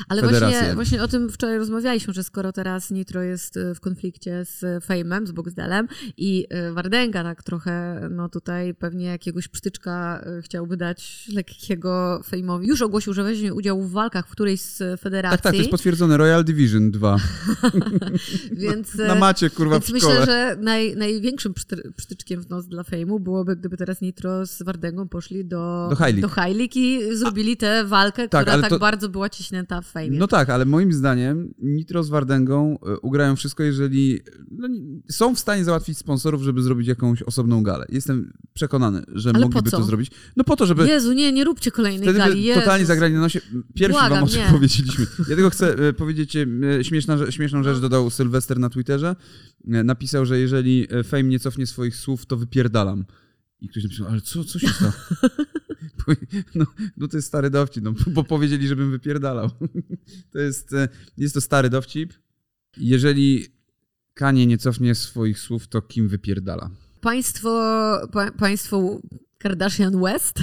Ale 0.09 0.23
właśnie, 0.23 0.75
właśnie 0.75 1.03
o 1.03 1.09
tym 1.09 1.31
wczoraj 1.31 1.59
rozmawialiśmy, 1.59 2.15
że 2.15 2.25
skoro 2.25 2.53
teraz 2.53 2.91
Nitro 2.91 3.23
jest 3.23 3.57
y, 3.57 3.75
w 3.75 3.81
konflikcie 3.81 4.45
z 4.45 4.85
Fejmem, 4.85 5.27
z 5.27 5.33
Boxdelem 5.33 5.89
i 6.17 6.47
y, 6.69 6.73
Wardenga 6.73 7.23
tak 7.23 7.43
trochę, 7.43 8.01
no 8.11 8.29
tutaj 8.29 8.75
pewnie 8.75 9.07
jakiegoś 9.07 9.49
przytyczka 9.49 10.25
y, 10.39 10.43
chciałby 10.43 10.77
dać 10.77 11.29
lekkiego 11.35 12.23
Fejmowi. 12.29 12.67
Już 12.67 12.83
ogłosił, 12.83 13.15
że 13.15 13.23
weźmie 13.23 13.55
udział 13.55 13.83
w 13.83 13.91
walkach 13.91 14.27
w 14.29 14.31
którejś 14.31 14.61
z 14.61 15.01
federacji. 15.01 15.37
Tak, 15.37 15.43
tak, 15.43 15.53
to 15.53 15.59
jest 15.59 15.71
potwierdzone. 15.71 16.17
Royal 16.17 16.45
Division 16.45 16.91
2. 16.91 17.17
Więc, 18.53 18.95
Na 19.09 19.15
macie, 19.15 19.51
kurwa, 19.51 19.81
w 19.81 19.87
Więc 19.87 20.03
szkole. 20.03 20.21
myślę, 20.21 20.27
że 20.27 20.57
naj, 20.61 20.97
największym 20.97 21.55
przytyczkiem 21.97 22.43
w 22.43 22.49
nos 22.51 22.67
dla 22.67 22.83
fejmu 22.83 23.21
byłoby, 23.21 23.57
gdyby 23.57 23.77
teraz 23.77 24.01
Nitro 24.01 24.47
z 24.47 24.63
Wardęgą 24.63 25.09
poszli 25.09 25.45
do, 25.45 25.89
Do 26.21 26.29
League 26.37 26.75
i 26.75 27.17
zrobili 27.17 27.57
tę 27.57 27.85
walkę, 27.85 28.29
Tak, 28.29 28.43
która 28.47 28.61
tak 28.61 28.71
to- 28.71 28.79
bardzo 28.79 29.09
była 29.09 29.29
ciśnięta 29.29 29.72
w 29.81 29.87
fejmie. 29.87 30.19
No 30.19 30.27
tak, 30.27 30.51
ale 30.51 30.65
moim 30.65 30.93
zdaniem 30.93 31.55
Nitro 31.59 32.03
z 32.03 32.09
Wardęgą 32.09 32.79
e, 32.87 32.99
ugrają 32.99 33.37
wszystko, 33.37 33.63
jeżeli 33.63 34.21
no, 34.51 34.69
są 35.11 35.35
w 35.35 35.39
stanie 35.39 35.65
załatwić 35.65 35.99
sponsorów, 35.99 36.43
żeby 36.43 36.63
zrobić 36.63 36.89
jakąś 36.89 37.23
osobną 37.23 37.63
galę. 37.63 37.87
Jestem 37.89 38.33
przekonany, 38.55 39.03
że 39.09 39.31
Ale 39.35 39.45
mogliby 39.45 39.71
to 39.71 39.83
zrobić. 39.83 40.11
No 40.37 40.45
po 40.45 40.57
to, 40.57 40.67
żeby 40.67 40.89
Jezu, 40.89 41.13
nie, 41.13 41.33
nie 41.33 41.45
róbcie 41.45 41.71
kolejnej 41.71 42.03
wtedy 42.03 42.19
gali. 42.19 42.43
Jezus. 42.43 42.63
totalnie 42.63 42.87
zagrali 42.87 43.15
na 43.15 43.21
nosie. 43.21 43.41
Pierwszy 43.75 44.01
Błagam, 44.01 44.11
wam 44.11 44.25
o 44.25 44.29
czym 44.29 44.43
powiedzieliśmy. 44.53 45.07
Ja 45.19 45.35
tylko 45.37 45.51
chcę 45.51 45.89
e, 45.89 45.93
powiedzieć 45.93 46.37
e, 46.37 46.47
śmieszna, 46.83 47.31
śmieszną 47.31 47.63
rzecz, 47.63 47.79
dodał 47.79 48.11
Sylwester 48.11 48.59
na 48.59 48.71
Twitterze. 48.71 49.17
Napisał, 49.65 50.27
że 50.27 50.39
jeżeli 50.39 50.89
Fame 51.05 51.23
nie 51.23 51.39
cofnie 51.39 51.67
swoich 51.67 51.97
słów, 51.97 52.27
to 52.27 52.37
wypierdalam. 52.37 53.05
I 53.63 53.69
ktoś 53.69 53.83
napisał, 53.83 54.07
ale 54.07 54.21
co, 54.21 54.45
co 54.45 54.59
się 54.59 54.69
stało? 54.69 54.93
No, 56.55 56.67
no 56.97 57.09
to 57.09 57.17
jest 57.17 57.29
stary 57.29 57.51
dowcip, 57.51 57.85
no, 57.85 57.95
bo 58.07 58.25
powiedzieli, 58.25 58.69
żebym 58.69 58.91
wypierdalał. 58.91 59.51
To 60.33 60.39
jest, 60.39 60.75
e, 60.75 60.89
jest 61.17 61.35
to 61.35 61.41
stary 61.41 61.71
dowcip. 61.71 62.15
Jeżeli 62.77 63.47
Kanie 64.15 64.47
nie 64.47 64.59
cofnie 64.59 64.95
swoich 64.95 65.39
słów, 65.39 65.69
to 65.69 65.83
kim 65.83 66.09
wypierdala? 66.09 66.71
Państwo, 67.01 67.51
pa, 68.13 68.33
państwo 68.33 69.01
Kardashian 69.43 70.01
West 70.03 70.35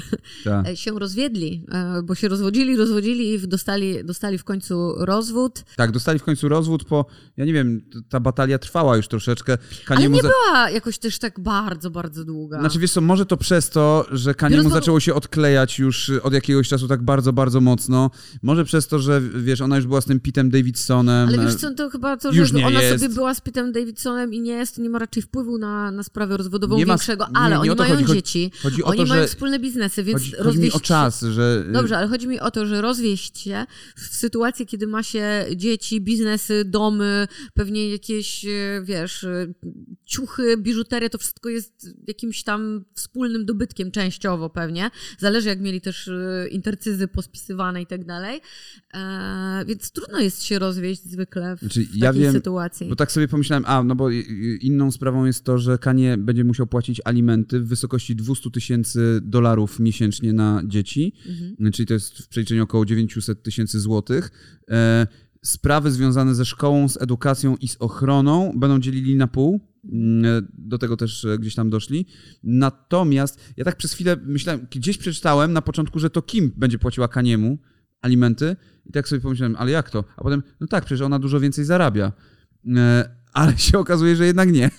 Ta. 0.44 0.64
e, 0.68 0.78
się 0.78 1.00
rozwiedli, 1.00 1.66
e, 1.72 2.02
bo 2.04 2.16
się 2.16 2.28
rozwodzili, 2.28 2.76
rozwodzili 2.78 3.34
i 3.34 3.48
dostali, 3.48 4.06
dostali 4.06 4.38
w 4.38 4.44
końcu 4.44 4.94
rozwód. 4.98 5.64
Tak, 5.76 5.92
dostali 5.92 6.20
w 6.20 6.24
końcu 6.24 6.50
rozwód 6.50 6.84
po, 6.84 7.06
ja 7.38 7.46
nie 7.46 7.54
wiem, 7.54 7.82
ta 8.10 8.20
batalia 8.20 8.60
trwała 8.60 8.98
już 8.98 9.08
troszeczkę. 9.08 9.52
Ale 9.54 9.86
Kaniemu 9.86 10.16
nie 10.16 10.22
za- 10.22 10.28
była 10.28 10.70
jakoś 10.70 10.98
też 10.98 11.20
tak 11.20 11.40
bardzo, 11.40 11.90
bardzo 11.90 12.26
długa. 12.26 12.60
Znaczy 12.60 12.80
wiesz 12.80 12.92
co, 12.92 13.02
może 13.02 13.26
to 13.26 13.38
przez 13.38 13.70
to, 13.70 14.06
że 14.12 14.34
Kaniemu 14.34 14.64
Biorąc 14.64 14.74
zaczęło 14.82 15.00
się 15.00 15.14
odklejać 15.14 15.80
już 15.80 16.10
od 16.24 16.34
jakiegoś 16.34 16.68
czasu 16.70 16.88
tak 16.88 17.04
bardzo, 17.04 17.34
bardzo 17.34 17.62
mocno. 17.62 18.12
Może 18.42 18.66
przez 18.66 18.88
to, 18.88 19.00
że 19.00 19.22
wiesz, 19.22 19.62
ona 19.62 19.76
już 19.76 19.88
była 19.88 20.02
z 20.02 20.06
tym 20.06 20.20
Pitem 20.20 20.50
Davidsonem. 20.50 21.28
Ale 21.28 21.38
e, 21.38 21.46
wiesz 21.46 21.56
co, 21.56 21.74
to 21.74 21.90
chyba 21.90 22.18
to, 22.18 22.32
już 22.32 22.52
że 22.52 22.66
ona 22.66 22.82
jest. 22.82 23.02
sobie 23.04 23.14
była 23.16 23.34
z 23.34 23.42
Petem 23.42 23.72
Davidsonem 23.72 24.34
i 24.34 24.42
nie 24.42 24.52
jest, 24.52 24.78
nie 24.78 24.90
ma 24.90 25.00
raczej 25.00 25.24
wpływu 25.24 25.58
na, 25.58 25.92
na 25.92 26.04
sprawę 26.04 26.38
rozwodową 26.38 26.78
Nie 26.78 26.86
ma- 26.86 26.94
większego, 26.94 27.26
nie, 27.28 27.38
ale 27.38 27.56
nie 27.56 27.62
oni 27.72 27.76
mają. 27.80 27.96
Chodzi- 27.96 28.14
dzieci, 28.14 28.52
Chodzi 28.64 28.84
o 28.90 28.92
oni 28.92 29.00
to, 29.00 29.06
mają 29.06 29.22
że 29.22 29.28
wspólne 29.28 29.60
biznesy, 29.60 30.04
więc 30.04 30.20
chodzi, 30.20 30.32
chodzi 30.32 30.42
mi 30.42 30.46
rozwieść 30.46 30.76
o 30.76 30.80
czas, 30.80 31.22
że... 31.22 31.66
y, 31.70 31.72
Dobrze, 31.72 31.98
ale 31.98 32.08
chodzi 32.08 32.28
mi 32.28 32.40
o 32.40 32.52
to, 32.52 32.66
że 32.66 32.82
rozwieść 32.82 33.40
się 33.40 33.66
w 33.96 34.02
sytuacji, 34.02 34.66
kiedy 34.66 34.88
ma 34.88 35.04
się 35.04 35.46
dzieci, 35.56 36.02
biznesy, 36.02 36.66
domy, 36.66 37.28
pewnie 37.54 37.90
jakieś, 37.90 38.46
e, 38.46 38.82
wiesz, 38.84 39.24
e, 39.24 39.54
ciuchy, 40.06 40.58
biżuterię, 40.58 41.10
to 41.10 41.18
wszystko 41.18 41.50
jest 41.50 41.96
jakimś 42.08 42.44
tam 42.44 42.86
wspólnym 42.94 43.46
dobytkiem 43.46 43.92
częściowo 43.92 44.50
pewnie. 44.50 44.92
Zależy, 45.20 45.50
jak 45.50 45.62
mieli 45.62 45.82
też 45.82 46.10
intercyzy 46.52 47.08
pospisywane 47.08 47.82
i 47.82 47.86
tak 47.86 48.06
dalej. 48.06 48.42
E, 48.94 49.66
Więc 49.66 49.92
trudno 49.92 50.20
jest 50.20 50.44
się 50.44 50.60
rozwieść 50.60 51.04
zwykle 51.04 51.56
w, 51.56 51.60
Znaczy, 51.60 51.86
w 51.86 51.96
ja 51.96 52.08
takiej 52.08 52.22
wiem, 52.22 52.34
sytuacji. 52.34 52.90
Bo 52.90 52.96
tak 52.96 53.12
sobie 53.12 53.28
pomyślałem, 53.28 53.64
a 53.68 53.84
no 53.84 53.96
bo 53.96 54.12
y, 54.12 54.14
y, 54.14 54.58
inną 54.62 54.92
sprawą 54.92 55.26
jest 55.26 55.44
to, 55.44 55.58
że 55.58 55.78
Kanie 55.78 56.18
będzie 56.18 56.44
musiał 56.44 56.68
płacić 56.68 57.02
alimenty 57.06 57.60
w 57.60 57.68
wysokości 57.68 58.16
200 58.16 58.52
tysięcy 58.52 58.79
dolarów 59.22 59.80
miesięcznie 59.80 60.34
na 60.34 60.62
dzieci, 60.66 61.14
Mhm. 61.30 61.72
czyli 61.72 61.86
to 61.86 61.94
jest 61.94 62.18
w 62.18 62.28
przeliczeniu 62.28 62.64
około 62.64 62.86
900 62.86 63.44
tysięcy 63.44 63.80
złotych. 63.80 64.32
E, 64.72 65.08
sprawy 65.46 65.92
związane 65.92 66.36
ze 66.36 66.46
szkołą, 66.46 66.90
z 66.90 67.02
edukacją 67.02 67.56
i 67.58 67.68
z 67.68 67.76
ochroną 67.80 68.54
będą 68.60 68.80
dzielili 68.80 69.16
na 69.16 69.28
pół. 69.28 69.60
Mm, 69.92 70.48
Do 70.58 70.78
tego 70.78 70.98
też 70.98 71.26
e, 71.26 71.38
gdzieś 71.38 71.56
tam 71.56 71.70
doszli. 71.70 72.06
Natomiast 72.44 73.40
ja 73.58 73.66
tak 73.66 73.76
przez 73.76 73.94
chwilę 73.94 74.18
myślałem, 74.26 74.68
gdzieś 74.72 74.98
przeczytałem 74.98 75.54
na 75.54 75.62
początku, 75.62 76.00
że 76.00 76.10
to 76.10 76.22
Kim 76.22 76.52
będzie 76.58 76.80
płaciła 76.80 77.08
Kaniemu 77.08 77.58
alimenty. 78.02 78.56
I 78.86 78.92
tak 78.92 79.08
sobie 79.08 79.22
pomyślałem, 79.22 79.56
ale 79.60 79.72
jak 79.72 79.90
to? 79.90 80.04
A 80.18 80.22
potem, 80.24 80.44
no 80.60 80.68
tak, 80.68 80.86
przecież 80.86 81.02
ona 81.02 81.20
dużo 81.20 81.40
więcej 81.40 81.66
zarabia. 81.66 82.12
E, 82.76 83.10
Ale 83.34 83.58
się 83.58 83.80
okazuje, 83.80 84.16
że 84.16 84.26
jednak 84.26 84.52
nie. 84.52 84.70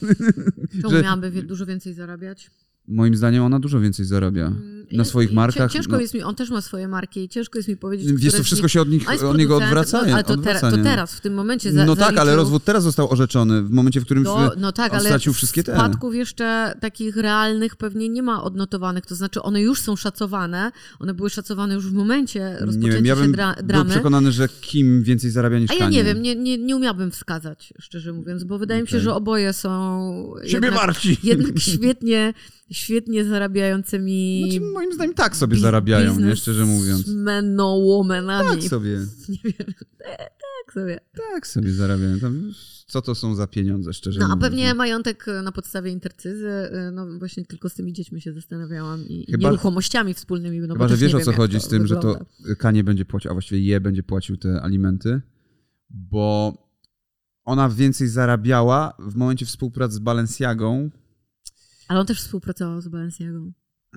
Czemu 0.80 0.90
że- 0.96 1.02
miałaby 1.02 1.42
dużo 1.42 1.66
więcej 1.66 1.94
zarabiać? 1.94 2.50
Moim 2.90 3.16
zdaniem 3.16 3.42
ona 3.44 3.60
dużo 3.60 3.80
więcej 3.80 4.06
zarabia. 4.06 4.46
Mm, 4.46 4.80
Na 4.92 5.04
swoich 5.04 5.32
markach. 5.32 5.72
Ciężko 5.72 5.92
no, 5.92 6.00
jest 6.00 6.14
mi, 6.14 6.22
on 6.22 6.34
też 6.34 6.50
ma 6.50 6.60
swoje 6.60 6.88
marki, 6.88 7.28
ciężko 7.28 7.58
jest 7.58 7.68
mi 7.68 7.76
powiedzieć, 7.76 8.12
Wiesz, 8.12 8.34
to 8.34 8.42
wszystko 8.44 8.64
nich- 8.66 8.72
się 8.72 8.80
od, 8.80 8.88
nich, 8.90 9.24
od 9.24 9.38
niego 9.38 9.56
odwraca. 9.56 10.02
No, 10.06 10.14
ale 10.14 10.24
to, 10.24 10.36
tera, 10.36 10.60
to 10.60 10.76
teraz, 10.78 11.14
w 11.14 11.20
tym 11.20 11.34
momencie 11.34 11.72
za, 11.72 11.84
No 11.84 11.96
tak, 11.96 12.18
ale 12.18 12.36
rozwód 12.36 12.64
teraz 12.64 12.82
został 12.82 13.12
orzeczony, 13.12 13.62
w 13.62 13.70
momencie, 13.70 14.00
w 14.00 14.04
którym 14.04 14.24
w- 14.24 14.56
no 14.56 14.72
tak, 14.72 14.92
ale 14.94 15.04
stracił 15.04 15.32
wszystkie 15.32 15.62
te. 15.64 15.74
spadków 15.74 16.14
jeszcze 16.14 16.74
takich 16.80 17.16
realnych 17.16 17.76
pewnie 17.76 18.08
nie 18.08 18.22
ma 18.22 18.42
odnotowanych, 18.42 19.06
to 19.06 19.14
znaczy 19.14 19.42
one 19.42 19.60
już 19.62 19.80
są 19.80 19.96
szacowane, 19.96 20.72
one 20.98 21.14
były 21.14 21.30
szacowane 21.30 21.74
już 21.74 21.86
w 21.86 21.92
momencie 21.92 22.56
rozpoczęcia 22.60 22.86
Nie 22.88 22.92
wiem, 22.94 23.06
ja 23.06 23.16
bym 23.16 23.24
się 23.24 23.32
dra- 23.32 23.56
był 23.56 23.66
dramy. 23.66 23.90
przekonany, 23.90 24.32
że 24.32 24.48
Kim 24.60 25.02
więcej 25.02 25.30
zarabia 25.30 25.58
niż 25.58 25.70
A 25.70 25.74
ja 25.74 25.88
nie 25.88 26.04
wiem, 26.04 26.22
nie, 26.22 26.36
nie, 26.36 26.58
nie 26.58 26.76
umiałbym 26.76 27.10
wskazać, 27.10 27.74
szczerze 27.80 28.12
mówiąc, 28.12 28.44
bo 28.44 28.58
wydaje 28.58 28.82
mi 28.82 28.88
się, 28.88 29.00
że 29.00 29.14
oboje 29.14 29.52
są 29.52 29.70
Siebie 30.44 30.66
jednak, 30.66 30.74
warci. 30.74 31.16
jednak 31.22 31.58
świetnie, 31.58 32.34
świetnie 32.72 33.24
zarabiającymi 33.24 34.42
Znaczy, 34.50 34.60
moim 34.72 34.92
zdaniem 34.92 35.14
tak 35.14 35.36
sobie 35.36 35.56
zarabiają, 35.58 36.20
nie, 36.20 36.36
szczerze 36.36 36.66
mówiąc. 36.66 37.06
Menowomanami. 37.08 38.60
Tak 38.60 38.70
sobie, 38.70 38.98
Nie 39.28 39.38
wiem, 39.44 39.74
tak 40.66 40.74
sobie. 40.74 41.00
tak 41.32 41.46
sobie 41.46 41.72
zarabiają. 41.72 42.18
Tam, 42.20 42.52
co 42.86 43.02
to 43.02 43.14
są 43.14 43.34
za 43.34 43.46
pieniądze, 43.46 43.92
szczerze 43.92 44.20
No 44.20 44.24
a 44.26 44.28
mówiąc. 44.28 44.42
pewnie 44.42 44.74
majątek 44.74 45.28
e, 45.28 45.42
na 45.42 45.52
podstawie 45.52 45.90
intercyzy, 45.90 46.48
e, 46.48 46.90
no 46.94 47.18
właśnie 47.18 47.44
tylko 47.44 47.68
z 47.68 47.74
tymi 47.74 47.92
dziećmi 47.92 48.20
się 48.20 48.32
zastanawiałam 48.32 49.04
i 49.08 49.26
Chyba- 49.30 49.48
nieruchomościami 49.48 50.14
wspólnymi. 50.14 50.60
No 50.60 50.68
bo 50.68 50.74
Chyba, 50.74 50.88
że 50.88 50.96
wiesz 50.96 51.14
o 51.14 51.20
co 51.20 51.32
chodzi 51.32 51.60
z 51.60 51.68
tym, 51.68 51.86
że 51.86 51.94
wygląda. 51.94 52.18
to 52.18 52.56
Kanie 52.58 52.84
będzie 52.84 53.04
płacił, 53.04 53.30
a 53.30 53.34
właściwie 53.34 53.60
je 53.60 53.80
będzie 53.80 54.02
płacił 54.02 54.36
te 54.36 54.62
alimenty, 54.62 55.20
bo 55.90 56.54
ona 57.44 57.68
więcej 57.68 58.08
zarabiała 58.08 58.92
w 58.98 59.16
momencie 59.16 59.46
współpracy 59.46 59.94
z 59.94 59.98
Balenciagą. 59.98 60.90
Ale 61.90 62.00
on 62.00 62.06
też 62.06 62.18
współpracował 62.20 62.80
z 62.80 62.88
Balenciagą. 62.88 63.52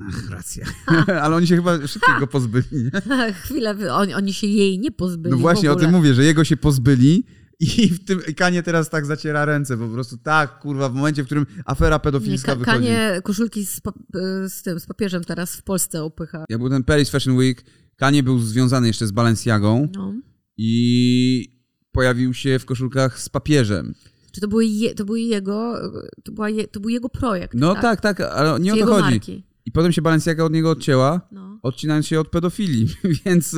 Ach, 0.08 0.30
racja. 0.30 0.66
Ale 1.24 1.36
oni 1.36 1.48
się 1.48 1.56
chyba 1.56 1.88
szybciej 1.88 2.20
go 2.20 2.28
pozbyli, 2.28 2.66
nie? 2.72 2.92
Chwilę, 3.44 3.76
wy- 3.76 3.92
oni, 3.94 4.34
się 4.34 4.48
jej 4.48 4.80
nie 4.80 4.92
pozbyli 4.92 5.32
No 5.32 5.38
właśnie, 5.38 5.72
o 5.72 5.76
tym 5.76 5.92
mówię, 5.92 6.14
że 6.14 6.24
jego 6.24 6.44
się 6.44 6.58
pozbyli 6.58 7.26
i 7.60 7.88
w 7.90 8.06
tym 8.06 8.20
i 8.28 8.36
Kanie 8.36 8.64
teraz 8.64 8.90
tak 8.90 9.06
zaciera 9.06 9.46
ręce, 9.46 9.78
po 9.78 9.88
prostu 9.88 10.18
tak, 10.18 10.60
kurwa, 10.60 10.90
w 10.90 10.94
momencie, 10.94 11.24
w 11.24 11.26
którym 11.26 11.46
afera 11.66 11.96
Nie, 11.96 12.00
pedofilska 12.00 12.52
ka- 12.52 12.56
wychodzi. 12.56 12.78
Kanie 12.78 13.22
koszulki 13.24 13.66
z, 13.66 13.82
pap- 13.82 14.50
z 14.50 14.62
tym, 14.62 14.80
z 14.80 14.86
papieżem 14.86 15.24
teraz 15.24 15.56
w 15.56 15.64
Polsce 15.64 16.04
opycha. 16.04 16.46
Jak 16.50 16.60
był 16.60 16.70
ten 16.70 16.84
Paris 16.84 17.10
Fashion 17.10 17.36
Week, 17.36 17.64
Kanie 17.96 18.24
był 18.24 18.40
związany 18.40 18.88
jeszcze 18.88 19.08
z 19.08 19.12
Balenciagą 19.12 19.88
No. 19.96 20.14
i 20.58 21.60
pojawił 21.92 22.34
się 22.34 22.60
w 22.60 22.66
koszulkach 22.66 23.20
z 23.20 23.30
papieżem. 23.30 23.94
Czy 24.36 24.42
to, 24.42 24.48
były 24.48 24.66
je, 24.66 24.96
to, 24.96 25.06
były 25.06 25.20
jego, 25.22 25.76
to, 26.24 26.32
była 26.32 26.50
je, 26.50 26.68
to 26.68 26.80
był 26.80 26.90
jego 26.90 27.10
projekt, 27.10 27.54
No 27.58 27.74
tak? 27.74 27.82
tak, 27.82 28.02
tak, 28.02 28.22
ale 28.22 28.60
nie 28.60 28.74
o 28.74 28.78
to 28.78 28.86
chodzi. 28.86 29.02
marki. 29.02 29.44
I 29.66 29.72
potem 29.72 29.92
się 29.92 30.02
Balenciaga 30.02 30.44
od 30.44 30.54
niego 30.54 30.70
odcięła, 30.70 31.22
No. 31.32 31.60
odcinając 31.62 32.08
się 32.08 32.20
od 32.20 32.28
pedofilii, 32.30 32.88
więc 33.26 33.56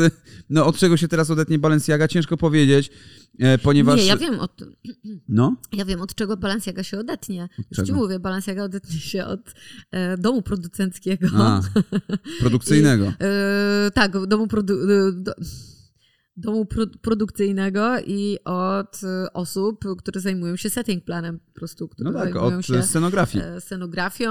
no 0.50 0.65
od 0.65 0.77
czego 0.77 0.98
się 0.98 1.08
teraz 1.08 1.32
odetnie 1.32 1.60
Balenciaga, 1.60 2.08
ciężko 2.08 2.38
powiedzieć, 2.38 2.91
e, 3.39 3.58
ponieważ... 3.58 4.00
Nie, 4.00 4.05
ja 4.05 4.17
wiem 4.17 4.39
od, 4.39 4.62
No, 5.29 5.55
ja 5.74 5.86
wiem 5.86 6.01
od 6.01 6.15
czego 6.15 6.38
Balenciaga 6.38 6.84
się 6.84 7.00
odetnie. 7.00 7.50
Już 7.58 7.67
czego? 7.75 7.86
ci 7.88 7.94
mówię, 7.94 8.20
Balenciaga 8.20 8.63
odetnie 8.63 9.00
się 9.00 9.25
od 9.25 9.39
e, 9.91 10.17
domu 10.17 10.41
producenckiego. 10.41 11.27
a, 11.34 11.62
produkcyjnego. 12.39 13.05
E, 13.22 13.91
tak, 13.94 14.27
domu, 14.27 14.46
produ- 14.48 14.91
e, 14.91 15.12
do, 15.12 15.34
domu 16.38 16.65
pro, 16.65 16.86
produkcyjnego 17.01 17.96
i 18.08 18.38
od 18.46 19.01
e, 19.04 19.34
osób, 19.34 19.86
które 19.98 20.22
zajmują 20.22 20.56
się 20.56 20.70
setting 20.70 21.04
planem 21.06 21.39
po 21.39 21.51
prostu, 21.54 21.88
które 21.88 22.12
No 22.12 22.20
tak, 22.20 22.34
zajmują 22.34 22.58
od 22.58 22.65
się 22.65 22.82
scenografii. 22.84 23.44
e, 23.44 23.62
scenografią, 23.62 24.30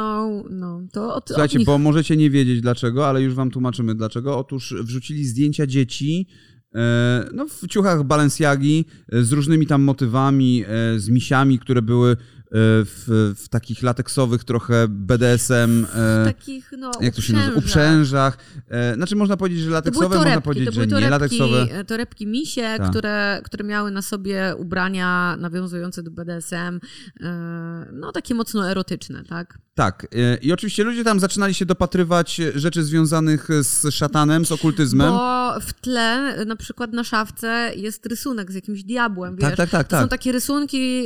no 0.51 0.81
to 0.93 1.15
od, 1.15 1.29
Słuchajcie, 1.29 1.55
od 1.55 1.59
nich. 1.59 1.67
bo 1.67 1.79
możecie 1.79 2.17
nie 2.17 2.31
wiedzieć 2.31 2.61
dlaczego, 2.61 3.09
ale 3.09 3.23
już 3.23 3.35
wam 3.35 3.51
tłumaczymy 3.51 3.95
dlaczego. 3.95 4.39
Otóż 4.39 4.75
wrzucili 4.83 5.25
zdjęcia 5.25 5.67
dzieci 5.67 6.29
e, 6.75 7.29
no, 7.35 7.47
w 7.49 7.67
ciuchach 7.69 8.03
Balenciagi 8.05 8.85
e, 9.13 9.23
z 9.25 9.33
różnymi 9.33 9.67
tam 9.67 9.83
motywami, 9.83 10.65
z 10.97 11.09
misiami, 11.09 11.59
które 11.59 11.83
były 11.83 12.17
w, 12.57 13.35
w 13.45 13.49
takich 13.49 13.83
lateksowych 13.83 14.45
trochę 14.45 14.87
BDSM, 14.89 15.87
e, 15.95 16.25
takich, 16.25 16.71
no, 16.79 16.91
jak 17.01 17.15
to 17.15 17.23
się 17.23 17.33
nazywa, 17.33 17.59
uprzężach. 17.59 18.39
E, 18.69 18.95
Znaczy 18.95 19.17
można 19.17 19.37
powiedzieć, 19.37 19.61
że 19.61 19.67
To 19.67 19.73
lateksowe, 19.75 20.09
można 20.09 20.25
torebki, 20.25 20.45
powiedzieć, 20.45 20.67
to 20.67 20.73
że 20.73 20.81
nie 20.81 20.87
torebki, 20.93 21.11
lateksowe. 21.11 21.85
torebki 21.85 22.27
misie, 22.27 22.75
Tak. 22.79 22.91
które, 22.91 23.41
które 23.45 23.65
miały 23.65 23.91
na 23.91 24.03
sobie 24.03 24.55
ubrania 24.59 25.37
nawiązujące 25.41 26.03
do 26.03 26.11
BDSM, 26.11 26.81
e, 27.21 27.89
no 27.93 28.13
takie 28.13 28.35
mocno 28.35 28.71
erotyczne, 28.71 29.25
tak? 29.25 29.59
Tak. 29.75 30.07
e, 30.13 30.37
I 30.37 30.53
oczywiście 30.53 30.85
ludzie 30.85 31.05
tam 31.05 31.21
zaczynali 31.21 31.55
się 31.55 31.67
dopatrywać 31.67 32.41
rzeczy 32.55 32.85
związanych 32.85 33.49
z 33.63 33.95
szatanem, 33.95 34.45
z 34.45 34.53
okultyzmem. 34.53 35.11
Bo 35.11 35.61
w 35.61 35.73
tle, 35.73 36.45
na 36.47 36.57
przykład 36.57 36.93
na 36.93 37.05
szafce 37.05 37.73
jest 37.77 38.07
rysunek 38.07 38.53
z 38.53 38.55
jakimś 38.55 38.85
diabłem, 38.85 39.37
wiesz? 39.37 39.45
Tak, 39.45 39.57
tak, 39.57 39.71
tak, 39.71 39.89
To 39.89 39.97
są 39.97 40.03
tak. 40.03 40.11
takie 40.11 40.33
rysunki, 40.33 41.05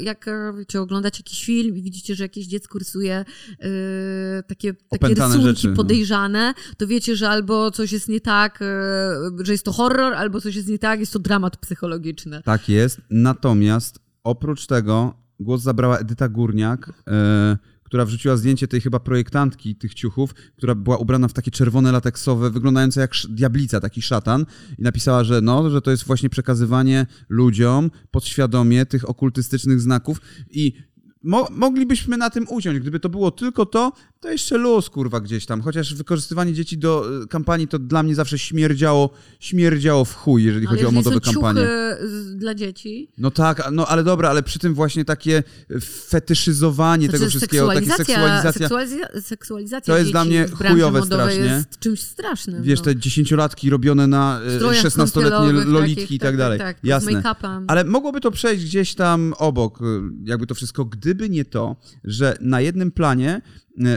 jak 0.00 0.26
wiecie, 0.58 0.80
oglądacie 0.80 1.18
jakiś 1.20 1.44
film 1.44 1.76
i 1.76 1.82
widzicie, 1.82 2.14
że 2.14 2.24
jakieś 2.24 2.46
dziecko 2.46 2.78
rysuje 2.78 3.24
takie, 4.46 4.74
takie 4.74 5.14
rysunki 5.14 5.42
rzeczy, 5.42 5.68
no. 5.68 5.76
podejrzane, 5.76 6.54
to 6.76 6.86
wiecie, 6.86 7.16
że 7.16 7.28
albo 7.28 7.70
coś 7.70 7.92
jest 7.92 8.08
nie 8.08 8.20
tak, 8.20 8.60
że 9.40 9.52
jest 9.52 9.64
to 9.64 9.72
horror, 9.72 10.14
albo 10.14 10.40
coś 10.40 10.56
jest 10.56 10.68
nie 10.68 10.78
tak, 10.78 11.00
jest 11.00 11.12
to 11.12 11.18
dramat 11.18 11.56
psychologiczny. 11.56 12.42
Tak 12.44 12.68
jest. 12.68 13.00
Natomiast 13.10 13.98
oprócz 14.24 14.66
tego 14.66 15.14
głos 15.40 15.62
zabrała 15.62 15.98
Edyta 15.98 16.28
Górniak, 16.28 16.92
która 17.90 18.04
wrzuciła 18.04 18.36
zdjęcie 18.36 18.68
tej 18.68 18.80
chyba 18.80 19.00
projektantki 19.00 19.76
tych 19.76 19.94
ciuchów, 19.94 20.34
która 20.56 20.74
była 20.74 20.96
ubrana 20.96 21.28
w 21.28 21.32
takie 21.32 21.50
czerwone 21.50 21.92
lateksowe, 21.92 22.50
wyglądające 22.50 23.00
jak 23.00 23.12
diablica, 23.28 23.80
taki 23.80 24.02
szatan 24.02 24.46
i 24.78 24.82
napisała, 24.82 25.24
że 25.24 25.40
no, 25.40 25.70
że 25.70 25.82
to 25.82 25.90
jest 25.90 26.04
właśnie 26.04 26.30
przekazywanie 26.30 27.06
ludziom 27.28 27.90
podświadomie 28.10 28.86
tych 28.86 29.08
okultystycznych 29.08 29.80
znaków. 29.80 30.20
I 30.50 30.72
Mo 31.22 31.48
moglibyśmy 31.50 32.16
na 32.16 32.30
tym 32.30 32.46
uciąć. 32.48 32.78
Gdyby 32.80 33.00
to 33.00 33.08
było 33.08 33.30
tylko 33.30 33.66
to, 33.66 33.92
to 34.20 34.30
jeszcze 34.30 34.58
luz, 34.58 34.90
kurwa, 34.90 35.20
gdzieś 35.20 35.46
tam. 35.46 35.60
Chociaż 35.62 35.94
wykorzystywanie 35.94 36.52
dzieci 36.52 36.78
do 36.78 37.06
e, 37.22 37.26
kampanii 37.26 37.68
to 37.68 37.78
dla 37.78 38.02
mnie 38.02 38.14
zawsze 38.14 38.38
śmierdziało, 38.38 39.10
śmierdziało 39.40 40.04
w 40.04 40.14
chuj, 40.14 40.44
jeżeli 40.44 40.66
Ale 40.66 40.76
chodzi 40.76 40.86
o 40.86 40.90
modowe 40.90 41.20
kampanie. 41.20 41.60
dla 42.34 42.54
dzieci, 42.54 43.08
No 43.18 43.30
tak, 43.30 43.68
no 43.72 43.86
ale 43.86 44.04
dobra, 44.04 44.30
ale 44.30 44.42
przy 44.42 44.58
tym 44.58 44.74
właśnie 44.74 45.04
takie 45.04 45.42
fetyszyzowanie 45.82 47.06
tego 47.06 47.18
Znaczy, 47.18 47.30
wszystkiego, 47.30 47.66
takie 47.68 47.86
seksualizacja. 47.86 48.52
seksualizacja, 48.52 49.20
seksualizacja 49.22 49.94
To 49.94 49.98
jest 49.98 50.06
dzieci 50.06 50.12
dla 50.12 50.24
mnie 50.24 50.46
chujowe 50.48 51.02
strasznie. 51.02 51.40
jest 51.44 51.78
czymś 51.78 52.00
strasznym. 52.00 52.62
Wiesz, 52.62 52.78
no. 52.78 52.84
te 52.84 52.96
dziesięciolatki 52.96 53.70
robione 53.70 54.06
na 54.06 54.40
e, 54.42 54.56
strojach 54.56 54.84
16-letnie 54.84 55.30
kąpielowych 55.30 55.66
lolitki 55.68 56.02
takich, 56.02 56.16
i 56.16 56.18
tak 56.18 56.36
dalej. 56.36 56.58
Tak, 56.58 56.76
tak, 56.76 56.84
Jasne. 56.84 57.22
Ale 57.66 57.84
mogłoby 57.84 58.20
to 58.20 58.30
przejść 58.30 58.64
gdzieś 58.64 58.94
tam 58.94 59.34
obok, 59.38 59.82
e, 59.82 59.84
jakby 60.24 60.46
to 60.46 60.54
wszystko, 60.54 60.84
gdyby 61.10 61.30
nie 61.30 61.44
to, 61.44 61.76
że 62.04 62.36
na 62.40 62.60
jednym 62.60 62.92
planie 62.92 63.42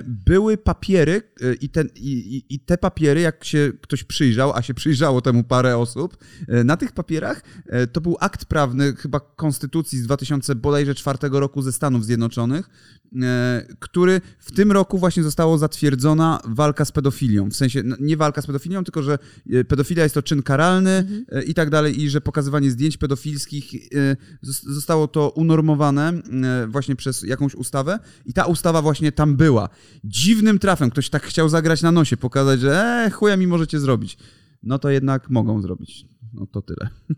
były 0.05 0.57
papiery 0.57 1.21
e, 1.41 1.53
i, 1.53 1.69
ten, 1.69 1.89
i, 1.95 2.43
i- 2.49 2.59
te 2.59 2.77
papiery, 2.77 3.21
jak 3.21 3.43
się 3.43 3.71
ktoś 3.81 4.03
przyjrzał, 4.03 4.53
a 4.55 4.61
się 4.61 4.73
przyjrzało 4.73 5.21
temu 5.21 5.43
parę 5.43 5.77
osób, 5.77 6.17
e, 6.47 6.63
na 6.63 6.77
tych 6.77 6.91
papierach 6.91 7.41
e, 7.65 7.87
to 7.87 8.01
był 8.01 8.17
akt 8.19 8.45
prawny 8.45 8.93
chyba 8.95 9.19
konstytucji 9.19 9.99
z 9.99 10.03
2000 10.03 10.55
bodajże 10.55 10.93
roku 11.31 11.61
ze 11.61 11.71
Stanów 11.71 12.05
Zjednoczonych, 12.05 12.69
e, 13.21 13.67
który 13.79 14.21
w 14.39 14.51
tym 14.51 14.71
roku 14.71 14.97
właśnie 14.97 15.23
zostało 15.23 15.57
zatwierdzona 15.57 16.39
walka 16.47 16.85
z 16.85 16.91
pedofilią. 16.91 17.49
W 17.49 17.55
sensie 17.55 17.83
no, 17.83 17.95
nie 17.99 18.17
walka 18.17 18.41
z 18.41 18.45
pedofilią, 18.47 18.83
tylko 18.83 19.03
że 19.03 19.19
e, 19.53 19.63
pedofilia 19.63 20.03
jest 20.03 20.15
to 20.15 20.21
czyn 20.23 20.43
karalny 20.43 21.23
e, 21.31 21.43
i 21.43 21.53
tak 21.53 21.69
dalej 21.69 22.01
i 22.01 22.09
że 22.09 22.21
pokazywanie 22.21 22.71
zdjęć 22.71 22.97
pedofilskich 22.97 23.73
e, 23.75 24.15
zos- 24.45 24.73
zostało 24.73 25.07
to 25.07 25.29
unormowane 25.29 26.09
e, 26.09 26.67
właśnie 26.67 26.95
przez 26.95 27.23
jakąś 27.23 27.55
ustawę 27.55 27.99
i 28.25 28.33
ta 28.33 28.45
ustawa 28.45 28.81
właśnie 28.81 29.11
tam 29.11 29.35
była. 29.35 29.62
Dziwnym 30.03 30.59
trafem 30.59 30.89
ktoś 30.89 31.09
tak 31.09 31.23
chciał 31.23 31.49
zagrać 31.49 31.81
na 31.81 31.91
nosie, 31.91 32.17
pokazać, 32.17 32.59
że 32.59 32.71
e, 33.05 33.11
chuja 33.11 33.37
mi 33.37 33.47
możecie 33.47 33.79
zrobić. 33.79 34.17
No 34.63 34.79
to 34.79 34.89
jednak 34.89 35.29
mogą 35.29 35.61
zrobić. 35.61 36.12
No 36.33 36.47
to 36.47 36.61
tyle. 36.61 36.89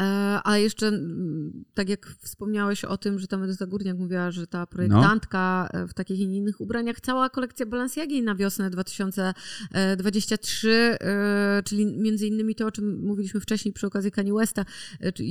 E, 0.00 0.40
a 0.44 0.58
jeszcze, 0.58 0.92
tak 1.74 1.88
jak 1.88 2.06
wspomniałeś 2.20 2.84
o 2.84 2.96
tym, 2.96 3.18
że 3.18 3.26
tam 3.26 3.42
Edyta 3.42 3.66
Górniak 3.66 3.98
mówiła, 3.98 4.30
że 4.30 4.46
ta 4.46 4.66
projektantka 4.66 5.68
e, 5.72 5.86
w 5.86 5.94
takich 5.94 6.18
i 6.20 6.22
innych 6.22 6.60
ubraniach, 6.60 7.00
cała 7.00 7.30
kolekcja 7.30 7.66
Balenciagi 7.66 8.22
na 8.22 8.34
wiosnę 8.34 8.70
2023, 8.70 10.96
e, 11.00 11.62
czyli 11.64 11.86
między 11.86 12.26
innymi 12.26 12.54
to, 12.54 12.66
o 12.66 12.70
czym 12.72 13.00
mówiliśmy 13.00 13.40
wcześniej 13.40 13.72
przy 13.74 13.86
okazji 13.86 14.10
Kanye 14.10 14.32
Westa 14.34 14.64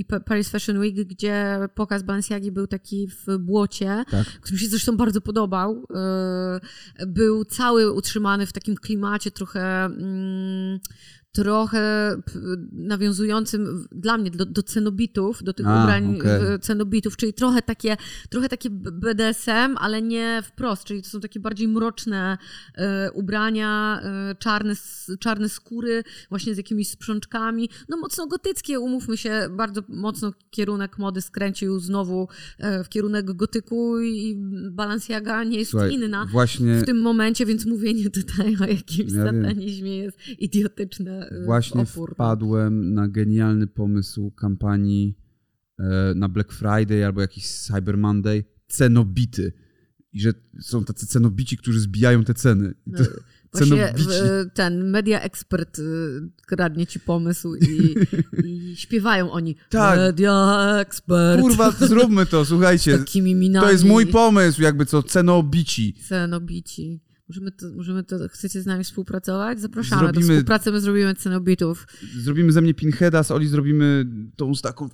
Pa- 0.07 0.19
Paris 0.19 0.49
Fashion 0.49 0.77
Week, 0.77 0.95
gdzie 0.95 1.59
pokaz 1.75 2.03
Balenciagi 2.03 2.51
był 2.51 2.67
taki 2.67 3.07
w 3.07 3.37
błocie, 3.37 4.03
Tak. 4.11 4.27
który 4.27 4.53
mi 4.53 4.59
się 4.59 4.67
zresztą 4.67 4.97
bardzo 4.97 5.21
podobał. 5.21 5.87
Był 7.07 7.45
cały 7.45 7.91
utrzymany 7.91 8.45
w 8.45 8.53
takim 8.53 8.75
klimacie 8.75 9.31
trochę, 9.31 9.85
mm, 9.85 10.79
trochę 11.31 12.15
nawiązującym 12.71 13.87
dla 13.91 14.17
mnie 14.17 14.31
do, 14.31 14.45
do 14.45 14.63
cenobitów, 14.63 15.43
do 15.43 15.53
tych 15.53 15.67
A, 15.67 15.83
ubrań 15.83 16.19
e, 16.25 16.59
cenobitów, 16.59 17.17
czyli 17.17 17.33
trochę 17.33 17.61
takie, 17.61 17.97
trochę 18.29 18.49
takie 18.49 18.69
BDSM, 18.69 19.77
ale 19.77 20.01
nie 20.01 20.41
wprost, 20.45 20.83
czyli 20.83 21.01
to 21.01 21.09
są 21.09 21.19
takie 21.19 21.39
bardziej 21.39 21.67
mroczne 21.67 22.37
e, 22.75 23.11
ubrania, 23.11 24.01
e, 24.03 24.35
czarne, 24.35 24.73
czarne 25.19 25.49
skóry, 25.49 26.03
właśnie 26.29 26.53
z 26.53 26.57
jakimiś 26.57 26.89
sprzączkami, 26.89 27.69
no 27.89 27.97
mocno 27.97 28.27
gotyckie, 28.27 28.79
umówmy 28.79 29.17
się, 29.17 29.47
bardzo 29.51 29.81
mocno 29.89 30.33
kierunek 30.49 30.97
mody 30.97 31.21
skręcił 31.21 31.79
znowu 31.79 32.27
e, 32.57 32.83
w 32.83 32.89
kierunek 32.89 33.33
gotyku 33.33 33.99
i 33.99 34.35
Balenciaga 34.71 35.43
nie 35.43 35.59
jest 35.59 35.71
Słuchaj, 35.71 35.93
inna 35.93 36.25
właśnie, 36.31 36.79
w 36.79 36.85
tym 36.85 37.01
momencie, 37.01 37.45
więc 37.45 37.65
mówienie 37.65 38.09
tutaj 38.09 38.57
o 38.61 38.65
jakimś 38.65 39.11
Ja 39.11 39.25
satanizmie 39.25 39.97
jest 39.97 40.17
idiotyczne. 40.39 41.20
Y, 41.23 41.45
właśnie 41.45 41.81
opór. 41.81 42.13
wpadłem 42.13 42.93
na 42.93 43.07
genialny 43.07 43.67
pomysł 43.67 44.31
kampanii 44.31 45.17
e, 45.79 45.83
na 46.15 46.29
Black 46.29 46.51
Friday 46.51 47.05
albo 47.05 47.21
jakiś 47.21 47.47
Cyber 47.49 47.97
Monday. 47.97 48.43
Cenobity. 48.67 49.53
I 50.13 50.21
że 50.21 50.33
są 50.61 50.83
tacy 50.85 51.07
cenobici, 51.07 51.57
którzy 51.57 51.79
zbijają 51.79 52.23
te 52.23 52.33
ceny. 52.33 52.73
I 52.87 52.91
to, 52.91 53.03
Właśnie 53.53 53.77
cenobici. 53.77 54.07
w- 54.09 54.53
ten 54.53 54.89
media 54.89 55.21
ekspert 55.21 55.79
y, 55.79 55.83
kradnie 56.47 56.87
ci 56.87 56.99
pomysł 56.99 57.55
i, 57.55 57.95
i 58.45 58.75
śpiewają 58.75 59.31
oni 59.31 59.55
Tak. 59.69 59.97
media 59.99 60.59
ekspert. 60.79 61.41
Kurwa, 61.41 61.71
zróbmy 61.71 62.25
to, 62.25 62.45
słuchajcie. 62.45 62.97
takimi 62.97 63.35
minami. 63.35 63.65
To 63.65 63.71
jest 63.71 63.83
mój 63.85 64.07
pomysł, 64.07 64.61
jakby 64.61 64.85
co, 64.85 65.03
cenobici. 65.03 65.93
Cenobici. 66.07 67.01
Możemy 67.31 67.51
to, 67.51 67.65
możemy 67.75 68.03
to, 68.03 68.15
chcecie 68.29 68.61
z 68.61 68.65
nami 68.65 68.83
współpracować? 68.83 69.59
Zapraszamy 69.61 70.01
do 70.01 70.07
Zrobimy- 70.07 70.33
współpracy, 70.33 70.71
my 70.71 70.81
zrobimy 70.81 71.15
cenobitów. 71.15 71.87
Zrobimy 72.17 72.51
ze 72.51 72.61
mnie 72.61 72.73
Pinheada, 72.73 73.23
z 73.23 73.31
Oli 73.31 73.47
zrobimy 73.47 74.05
tą 74.35 74.55
z 74.55 74.61
taką, 74.61 74.89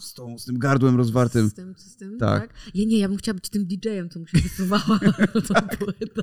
z, 0.00 0.14
tą, 0.14 0.38
z 0.38 0.44
tym 0.44 0.58
gardłem 0.58 0.96
rozwartym. 0.96 1.48
Z 1.48 1.54
tym, 1.54 1.74
z 1.76 1.96
tym, 1.96 2.18
Tak. 2.18 2.40
tak. 2.40 2.54
Ja 2.74 2.84
nie, 2.84 2.98
ja 2.98 3.08
bym 3.08 3.16
chciała 3.18 3.34
być 3.34 3.48
tym 3.48 3.66
DJ-em, 3.66 4.08
co 4.10 4.18
mu 4.20 4.26
się 4.26 4.38
wysuwała 4.38 4.98
tą 5.48 5.76
płytę 5.78 6.22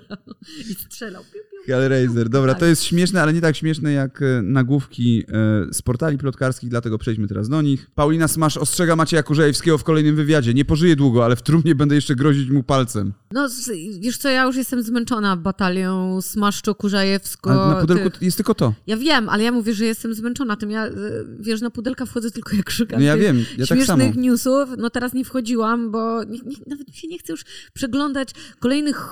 i 0.70 0.74
strzelał. 0.74 1.24
Piu. 1.24 1.53
Hellraiser. 1.66 2.30
Dobra, 2.30 2.52
Tak. 2.54 2.60
to 2.60 2.66
jest 2.66 2.84
śmieszne, 2.84 3.22
ale 3.22 3.34
nie 3.34 3.42
tak 3.42 3.56
śmieszne 3.56 3.92
jak 3.94 4.22
e, 4.22 4.42
nagłówki 4.42 5.24
e, 5.70 5.74
z 5.74 5.82
portali 5.82 6.18
plotkarskich, 6.18 6.70
dlatego 6.70 6.98
przejdźmy 6.98 7.28
teraz 7.28 7.50
do 7.50 7.62
nich. 7.62 7.88
Paulina 7.96 8.28
Smasz 8.28 8.58
ostrzega 8.58 8.96
Macieja 8.96 9.24
Kurzejewskiego 9.24 9.78
w 9.78 9.84
kolejnym 9.84 10.16
wywiadzie. 10.16 10.54
Nie 10.54 10.66
pożyje 10.66 10.96
długo, 10.96 11.26
ale 11.26 11.36
w 11.36 11.42
trumnie 11.42 11.76
będę 11.76 11.96
jeszcze 11.96 12.16
grozić 12.16 12.50
mu 12.50 12.64
palcem. 12.64 13.14
No, 13.32 13.48
wiesz 14.00 14.18
co, 14.18 14.30
ja 14.30 14.44
już 14.44 14.56
jestem 14.56 14.84
zmęczona 14.84 15.38
batalią 15.38 16.20
Smaszczo-Kurzajewsko. 16.22 17.52
A 17.52 17.74
na 17.74 17.82
pudelku 17.82 18.10
tych- 18.10 18.22
jest 18.22 18.38
tylko 18.38 18.56
to. 18.56 18.74
Ja 18.88 18.98
wiem, 18.98 19.30
ale 19.30 19.44
ja 19.44 19.52
mówię, 19.52 19.74
że 19.74 19.86
jestem 19.86 20.14
zmęczona 20.14 20.56
tym. 20.56 20.72
Ja, 20.72 20.88
y, 20.88 20.92
wiesz, 21.40 21.62
na 21.62 21.70
pudelka 21.70 22.06
wchodzę 22.06 22.32
tylko 22.32 22.56
jak 22.56 22.70
szukam 22.70 23.00
No 23.00 23.06
ja 23.06 23.18
wiem, 23.18 23.38
ja 23.58 23.66
tak 23.66 23.68
samo. 23.68 23.78
śmiesznych 24.04 24.16
newsów. 24.16 24.70
No 24.78 24.90
teraz 24.90 25.14
nie 25.14 25.26
wchodziłam, 25.26 25.92
bo 25.92 26.24
nie, 26.24 26.40
nie, 26.40 26.56
nawet 26.68 26.88
mi 26.88 26.94
się 26.94 27.08
nie 27.08 27.18
chce 27.20 27.34
już 27.34 27.42
przeglądać 27.74 28.30
kolejnych 28.60 29.10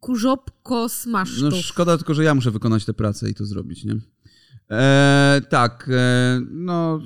kurzopko 0.00 0.88
smaszczów. 0.88 1.50
No 1.50 1.62
szkoda 1.62 1.96
tylko, 1.96 2.14
że 2.14 2.24
ja 2.24 2.34
muszę 2.34 2.50
wykonać 2.50 2.84
tę 2.84 2.94
pracę 2.94 3.30
i 3.30 3.34
to 3.34 3.46
zrobić, 3.46 3.84
nie? 3.84 3.96
E, 4.70 5.40
tak, 5.48 5.90
e, 5.92 6.40
no 6.50 7.00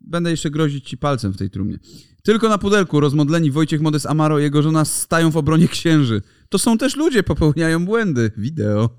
będę 0.00 0.30
jeszcze 0.30 0.50
grozić 0.50 0.88
ci 0.88 0.98
palcem 0.98 1.32
w 1.32 1.36
tej 1.36 1.50
trumnie. 1.50 1.78
Tylko 2.22 2.48
na 2.48 2.58
pudelku 2.58 3.00
rozmodleni 3.00 3.50
Wojciech 3.50 3.80
Modest 3.80 4.06
Amaro 4.06 4.38
i 4.38 4.42
jego 4.42 4.62
żona 4.62 4.84
stają 4.84 5.30
w 5.30 5.36
obronie 5.36 5.68
księży. 5.68 6.22
To 6.48 6.58
są 6.58 6.78
też 6.78 6.96
ludzie, 6.96 7.22
popełniają 7.22 7.84
błędy. 7.84 8.30
Wideo. 8.36 8.90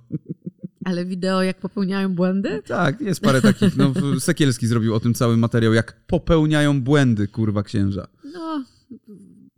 Ale 0.86 1.06
wideo, 1.06 1.44
jak 1.44 1.60
popełniają 1.60 2.16
błędy? 2.16 2.62
Tak, 2.68 3.02
jest 3.02 3.22
parę 3.22 3.42
takich. 3.42 3.78
No, 3.78 3.94
Sekielski 4.20 4.68
zrobił 4.68 4.96
o 4.96 5.00
tym 5.00 5.14
cały 5.14 5.38
materiał, 5.38 5.74
jak 5.74 6.06
popełniają 6.08 6.82
błędy, 6.82 7.28
kurwa, 7.28 7.64
księża. 7.64 8.08
No, 8.34 8.64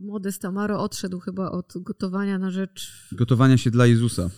Modest 0.06 0.41
Tamaro 0.41 0.80
odszedł 0.84 1.20
chyba 1.20 1.52
od 1.52 1.74
gotowania 1.76 2.39
na 2.39 2.52
rzecz, 2.52 3.10
Gotowania 3.12 3.58
się 3.58 3.72
dla 3.72 3.86
Jezusa. 3.86 4.30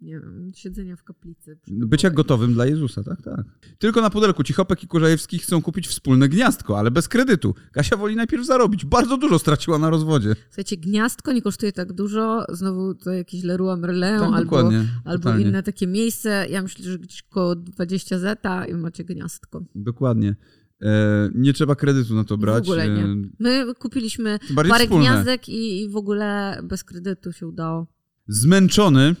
nie 0.00 0.20
wiem, 0.20 0.50
siedzenia 0.54 0.96
w 0.96 1.02
kaplicy. 1.04 1.58
Bycia 1.68 2.10
gotowym 2.10 2.54
dla 2.54 2.66
Jezusa, 2.66 3.02
tak, 3.04 3.22
tak. 3.22 3.44
Tylko 3.78 4.00
na 4.00 4.10
pudelku 4.10 4.44
Cichopek 4.44 4.82
i 4.82 4.86
Kurzajewski 4.86 5.38
chcą 5.38 5.62
kupić 5.62 5.88
wspólne 5.88 6.28
gniazdko, 6.28 6.78
ale 6.78 6.90
bez 6.90 7.08
kredytu. 7.08 7.54
Kasia 7.72 7.96
woli 7.96 8.16
najpierw 8.16 8.46
zarobić. 8.46 8.84
Bardzo 8.84 9.16
dużo 9.18 9.38
straciła 9.38 9.78
na 9.78 9.90
rozwodzie. 9.90 10.36
Słuchajcie, 10.48 10.76
gniazdko 10.76 11.32
nie 11.32 11.42
kosztuje 11.42 11.72
tak 11.72 11.92
dużo, 11.92 12.44
znowu 12.48 12.94
to 12.94 13.10
jakieś 13.12 13.42
Leroy 13.42 13.76
Merlin 13.76 14.18
Tak, 14.18 14.32
albo, 14.34 14.70
albo 15.04 15.38
inne 15.38 15.62
takie 15.62 15.86
miejsce. 15.86 16.46
Ja 16.50 16.62
myślę, 16.62 16.84
że 16.84 16.98
gdzieś 16.98 17.22
koło 17.22 17.56
20 17.56 18.18
zeta 18.18 18.66
i 18.66 18.74
macie 18.74 19.04
gniazdko. 19.04 19.64
Dokładnie. 19.74 20.36
E, 20.82 21.30
nie 21.34 21.52
trzeba 21.52 21.74
kredytu 21.74 22.14
na 22.14 22.24
to 22.24 22.36
brać. 22.38 22.64
W 22.66 22.68
ogóle 22.68 22.88
nie. 22.88 23.02
E, 23.02 23.16
My 23.38 23.74
kupiliśmy 23.78 24.38
parę 24.54 24.68
wspólne. 24.84 25.04
gniazdek 25.04 25.48
i, 25.48 25.82
i 25.82 25.88
w 25.88 25.96
ogóle 25.96 26.58
bez 26.64 26.84
kredytu 26.84 27.32
się 27.32 27.46
udało. 27.46 27.86
Zmęczony 28.28 29.14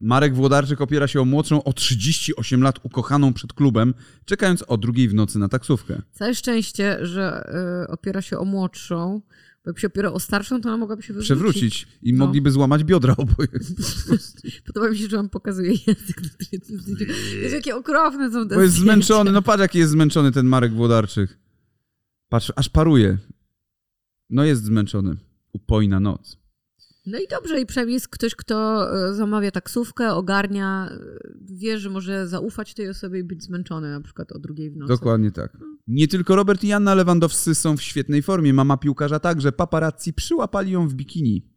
Marek 0.00 0.34
Włodarczyk 0.34 0.80
opiera 0.80 1.06
się 1.08 1.20
o 1.20 1.24
młodszą 1.24 1.64
o 1.64 1.72
38 1.72 2.62
lat 2.62 2.76
ukochaną 2.82 3.32
przed 3.32 3.52
klubem, 3.52 3.94
czekając 4.24 4.64
o 4.68 4.76
drugiej 4.76 5.08
w 5.08 5.14
nocy 5.14 5.38
na 5.38 5.48
taksówkę. 5.48 6.02
Całe 6.12 6.34
szczęście, 6.34 7.06
że 7.06 7.50
y, 7.84 7.88
opiera 7.88 8.22
się 8.22 8.38
o 8.38 8.44
młodszą, 8.44 9.20
bo 9.64 9.68
jakby 9.70 9.80
się 9.80 9.86
opierał 9.86 10.14
o 10.14 10.20
starszą, 10.20 10.60
to 10.60 10.68
ona 10.68 10.76
mogłaby 10.78 11.02
się 11.02 11.12
wywrócić. 11.12 11.26
Przewrócić 11.26 11.88
i 12.02 12.12
No. 12.12 12.26
mogliby 12.26 12.50
złamać 12.50 12.84
biodra 12.84 13.14
oboje. 13.16 13.48
Podoba 14.66 14.90
mi 14.90 14.98
się, 14.98 15.08
że 15.08 15.18
on 15.18 15.28
pokazuje 15.28 15.70
język. 15.70 16.20
Jest 17.42 17.54
jakie 17.54 17.76
okropne 17.76 18.32
są 18.32 18.48
te 18.48 18.54
Bo 18.54 18.60
jest 18.62 18.74
zdjęcia. 18.74 18.92
zmęczony. 18.94 19.32
No 19.32 19.42
patrz, 19.42 19.60
jaki 19.60 19.78
jest 19.78 19.92
zmęczony 19.92 20.32
ten 20.32 20.46
Marek 20.46 20.72
Włodarczyk. 20.74 21.38
Patrz, 22.28 22.52
aż 22.56 22.68
paruje. 22.68 23.18
No 24.30 24.44
jest 24.44 24.64
zmęczony. 24.64 25.16
Upojna 25.52 26.00
noc. 26.00 26.39
No 27.06 27.18
i 27.18 27.28
dobrze, 27.30 27.60
i 27.60 27.66
przynajmniej 27.66 27.94
jest 27.94 28.08
ktoś, 28.08 28.34
kto 28.34 28.86
e, 29.08 29.14
zamawia 29.14 29.50
taksówkę, 29.50 30.14
ogarnia, 30.14 30.88
e, 30.90 30.98
wie, 31.40 31.78
że 31.78 31.90
może 31.90 32.26
zaufać 32.28 32.74
tej 32.74 32.88
osobie 32.88 33.20
i 33.20 33.24
być 33.24 33.44
zmęczony 33.44 33.90
na 33.90 34.00
przykład 34.00 34.32
o 34.32 34.38
drugiej 34.38 34.70
w 34.70 34.76
nocy. 34.76 34.92
Dokładnie 34.92 35.30
tak. 35.30 35.58
Nie 35.86 36.08
tylko 36.08 36.36
Robert 36.36 36.64
i 36.64 36.68
Janna 36.68 36.94
Lewandowscy 36.94 37.54
są 37.54 37.76
w 37.76 37.82
świetnej 37.82 38.22
formie. 38.22 38.54
Mama 38.54 38.76
piłkarza 38.76 39.20
także. 39.20 39.52
Paparazzi 39.52 40.12
przyłapali 40.12 40.72
ją 40.72 40.88
w 40.88 40.94
bikini. 40.94 41.49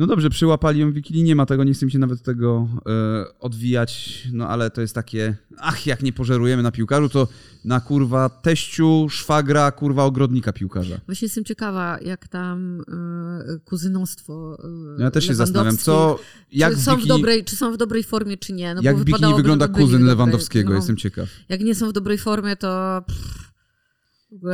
No 0.00 0.06
dobrze, 0.06 0.30
przyłapali 0.30 0.80
ją 0.80 0.90
w 0.90 0.94
bikini, 0.94 1.22
nie 1.22 1.36
ma 1.36 1.46
tego, 1.46 1.64
nie 1.64 1.74
chcę 1.74 1.86
mi 1.86 1.92
się 1.92 1.98
nawet 1.98 2.22
tego 2.22 2.68
e, 2.86 3.38
odwijać, 3.38 4.22
no 4.32 4.48
ale 4.48 4.70
to 4.70 4.80
jest 4.80 4.94
takie, 4.94 5.36
ach, 5.58 5.86
jak 5.86 6.02
nie 6.02 6.12
pożerujemy 6.12 6.62
na 6.62 6.72
piłkarzu, 6.72 7.08
to 7.08 7.28
na 7.64 7.80
kurwa 7.80 8.28
teściu, 8.28 9.06
szwagra, 9.10 9.72
kurwa 9.72 10.04
ogrodnika 10.04 10.52
piłkarza. 10.52 11.00
Właśnie 11.06 11.26
jestem 11.26 11.44
ciekawa, 11.44 11.98
jak 12.00 12.28
tam 12.28 12.80
e, 12.80 13.58
kuzynostwo 13.58 14.58
e, 14.98 15.02
Ja 15.02 15.10
też 15.10 15.26
się 15.26 15.34
zastanawiam, 15.34 15.76
co, 15.76 16.18
jak 16.52 16.74
czy, 16.74 16.80
są 16.80 16.96
w 16.96 17.06
dobrej, 17.06 17.44
czy 17.44 17.56
są 17.56 17.72
w 17.72 17.76
dobrej 17.76 18.02
formie, 18.02 18.36
czy 18.36 18.52
nie. 18.52 18.74
No 18.74 18.82
jak 18.82 18.96
w 18.96 19.04
wypadałoby, 19.04 19.42
wygląda 19.42 19.68
kuzyn 19.68 20.04
Lewandowskiego, 20.04 20.70
no, 20.70 20.76
jestem 20.76 20.96
ciekaw. 20.96 21.28
Jak 21.48 21.60
nie 21.60 21.74
są 21.74 21.88
w 21.88 21.92
dobrej 21.92 22.18
formie, 22.18 22.56
to 22.56 23.02
pff, 23.06 23.49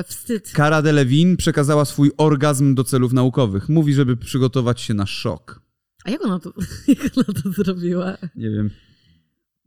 wstyd. 0.06 0.50
Cara 0.56 0.82
Delevingne 0.82 1.36
przekazała 1.36 1.84
swój 1.84 2.10
orgazm 2.16 2.74
do 2.74 2.84
celów 2.84 3.12
naukowych. 3.12 3.68
Mówi, 3.68 3.94
żeby 3.94 4.16
przygotować 4.16 4.80
się 4.80 4.94
na 4.94 5.06
szok. 5.06 5.60
A 6.04 6.10
jak 6.10 6.24
ona 6.24 6.38
to, 6.38 6.52
jak 6.88 7.12
ona 7.16 7.42
to 7.42 7.52
zrobiła? 7.52 8.16
Nie 8.36 8.50
wiem. 8.50 8.70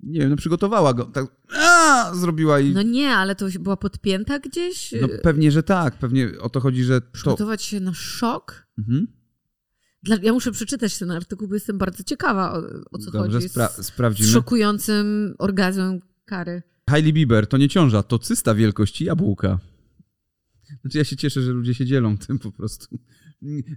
Nie 0.03 0.19
wiem, 0.19 0.29
no 0.29 0.35
przygotowała 0.35 0.93
go. 0.93 1.05
Tak, 1.05 1.25
a, 1.55 2.11
zrobiła 2.15 2.59
i. 2.59 2.73
No 2.73 2.81
nie, 2.81 3.09
ale 3.09 3.35
to 3.35 3.45
była 3.59 3.77
podpięta 3.77 4.39
gdzieś? 4.39 4.93
No 5.01 5.07
pewnie, 5.23 5.51
że 5.51 5.63
tak. 5.63 5.97
Pewnie 5.97 6.31
o 6.39 6.49
to 6.49 6.59
chodzi, 6.59 6.83
że 6.83 7.01
to. 7.01 7.07
Przygotować 7.11 7.63
się 7.63 7.79
na 7.79 7.93
szok? 7.93 8.67
Mhm. 8.77 9.07
Dla, 10.03 10.15
ja 10.21 10.33
muszę 10.33 10.51
przeczytać 10.51 10.97
ten 10.99 11.11
artykuł, 11.11 11.47
bo 11.47 11.53
jestem 11.53 11.77
bardzo 11.77 12.03
ciekawa, 12.03 12.53
o, 12.53 12.57
o 12.91 12.97
co 12.97 13.11
Dobrze, 13.11 13.37
chodzi 13.37 13.49
spra- 13.49 13.69
z, 13.69 13.75
z 13.77 13.85
sprawdzimy. 13.85 14.29
szokującym 14.29 15.35
orgazmem 15.37 15.99
kary. 16.25 16.61
Hailey 16.89 17.13
Bieber 17.13 17.47
to 17.47 17.57
nie 17.57 17.69
ciąża, 17.69 18.03
to 18.03 18.19
cysta 18.19 18.55
wielkości 18.55 19.05
jabłka. 19.05 19.59
Znaczy 20.81 20.97
ja 20.97 21.03
się 21.03 21.17
cieszę, 21.17 21.41
że 21.41 21.51
ludzie 21.51 21.73
się 21.73 21.85
dzielą 21.85 22.17
tym 22.17 22.39
po 22.39 22.51
prostu. 22.51 22.99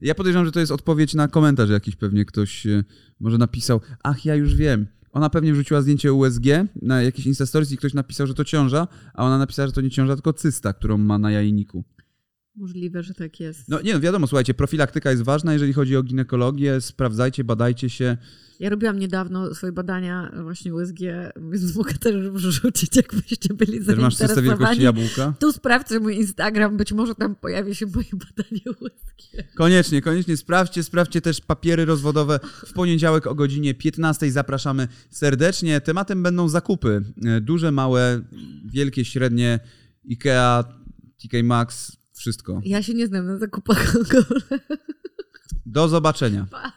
Ja 0.02 0.14
podejrzewam, 0.14 0.46
że 0.46 0.52
to 0.52 0.60
jest 0.60 0.72
odpowiedź 0.72 1.14
na 1.14 1.28
komentarz 1.28 1.70
jakiś 1.70 1.96
pewnie 1.96 2.24
ktoś 2.24 2.66
e, 2.66 2.84
może 3.20 3.38
napisał, 3.38 3.80
ach 4.02 4.24
ja 4.24 4.34
już 4.34 4.54
wiem. 4.54 4.86
Ona 5.12 5.30
pewnie 5.30 5.52
wrzuciła 5.52 5.82
zdjęcie 5.82 6.12
USG 6.12 6.44
na 6.82 7.02
jakieś 7.02 7.26
Instastories 7.26 7.72
i 7.72 7.76
ktoś 7.76 7.94
napisał, 7.94 8.26
że 8.26 8.34
to 8.34 8.44
ciąża, 8.44 8.88
a 9.14 9.24
ona 9.24 9.38
napisała, 9.38 9.66
że 9.66 9.72
to 9.72 9.80
nie 9.80 9.90
ciąża, 9.90 10.14
tylko 10.14 10.32
cysta, 10.32 10.72
którą 10.72 10.98
ma 10.98 11.18
na 11.18 11.30
jajniku. 11.30 11.84
Możliwe, 12.56 13.02
że 13.02 13.14
tak 13.14 13.40
jest. 13.40 13.68
No 13.68 13.80
nie 13.80 13.94
no, 13.94 14.00
wiadomo, 14.00 14.26
słuchajcie, 14.26 14.54
profilaktyka 14.54 15.10
jest 15.10 15.22
ważna, 15.22 15.52
jeżeli 15.52 15.72
chodzi 15.72 15.96
o 15.96 16.02
ginekologię, 16.02 16.80
sprawdzajcie, 16.80 17.44
badajcie 17.44 17.90
się. 17.90 18.16
Ja 18.60 18.70
robiłam 18.70 18.98
niedawno 18.98 19.54
swoje 19.54 19.72
badania 19.72 20.32
właśnie 20.42 20.74
USG, 20.74 20.98
więc 21.50 21.76
mogę 21.76 21.94
też 21.94 22.30
wrzucić, 22.30 22.96
jakbyście 22.96 23.54
byli 23.54 23.84
Też 23.84 23.98
masz 23.98 24.16
czyste 24.16 24.42
wielkości 24.42 24.76
zainteresowani. 24.76 24.82
jabłka? 24.82 25.34
Tu 25.38 25.52
sprawdźcie 25.52 26.00
mój 26.00 26.16
Instagram, 26.16 26.76
być 26.76 26.92
może 26.92 27.14
tam 27.14 27.34
pojawi 27.34 27.74
się 27.74 27.86
moje 27.86 28.06
badanie 28.12 28.60
USG. 28.80 29.52
Koniecznie, 29.56 30.02
koniecznie 30.02 30.36
sprawdźcie, 30.36 30.82
sprawdźcie 30.82 31.20
też 31.20 31.40
papiery 31.40 31.84
rozwodowe. 31.84 32.40
W 32.66 32.72
poniedziałek 32.72 33.26
o 33.26 33.34
godzinie 33.34 33.74
15 33.74 34.32
zapraszamy 34.32 34.88
serdecznie. 35.10 35.80
Tematem 35.80 36.22
będą 36.22 36.48
zakupy. 36.48 37.02
E, 37.24 37.40
Duże, 37.40 37.72
małe, 37.72 38.20
wielkie, 38.64 39.04
średnie, 39.04 39.60
IKEA, 40.10 40.64
TK 41.22 41.42
Maxx, 41.42 42.01
wszystko. 42.22 42.60
Ja 42.64 42.82
się 42.82 42.94
nie 42.94 43.06
znam 43.06 43.26
na 43.26 43.38
zakupach 43.38 43.96
alkoholu. 43.96 44.40
Do 45.66 45.88
zobaczenia. 45.88 46.46
Pa. 46.50 46.72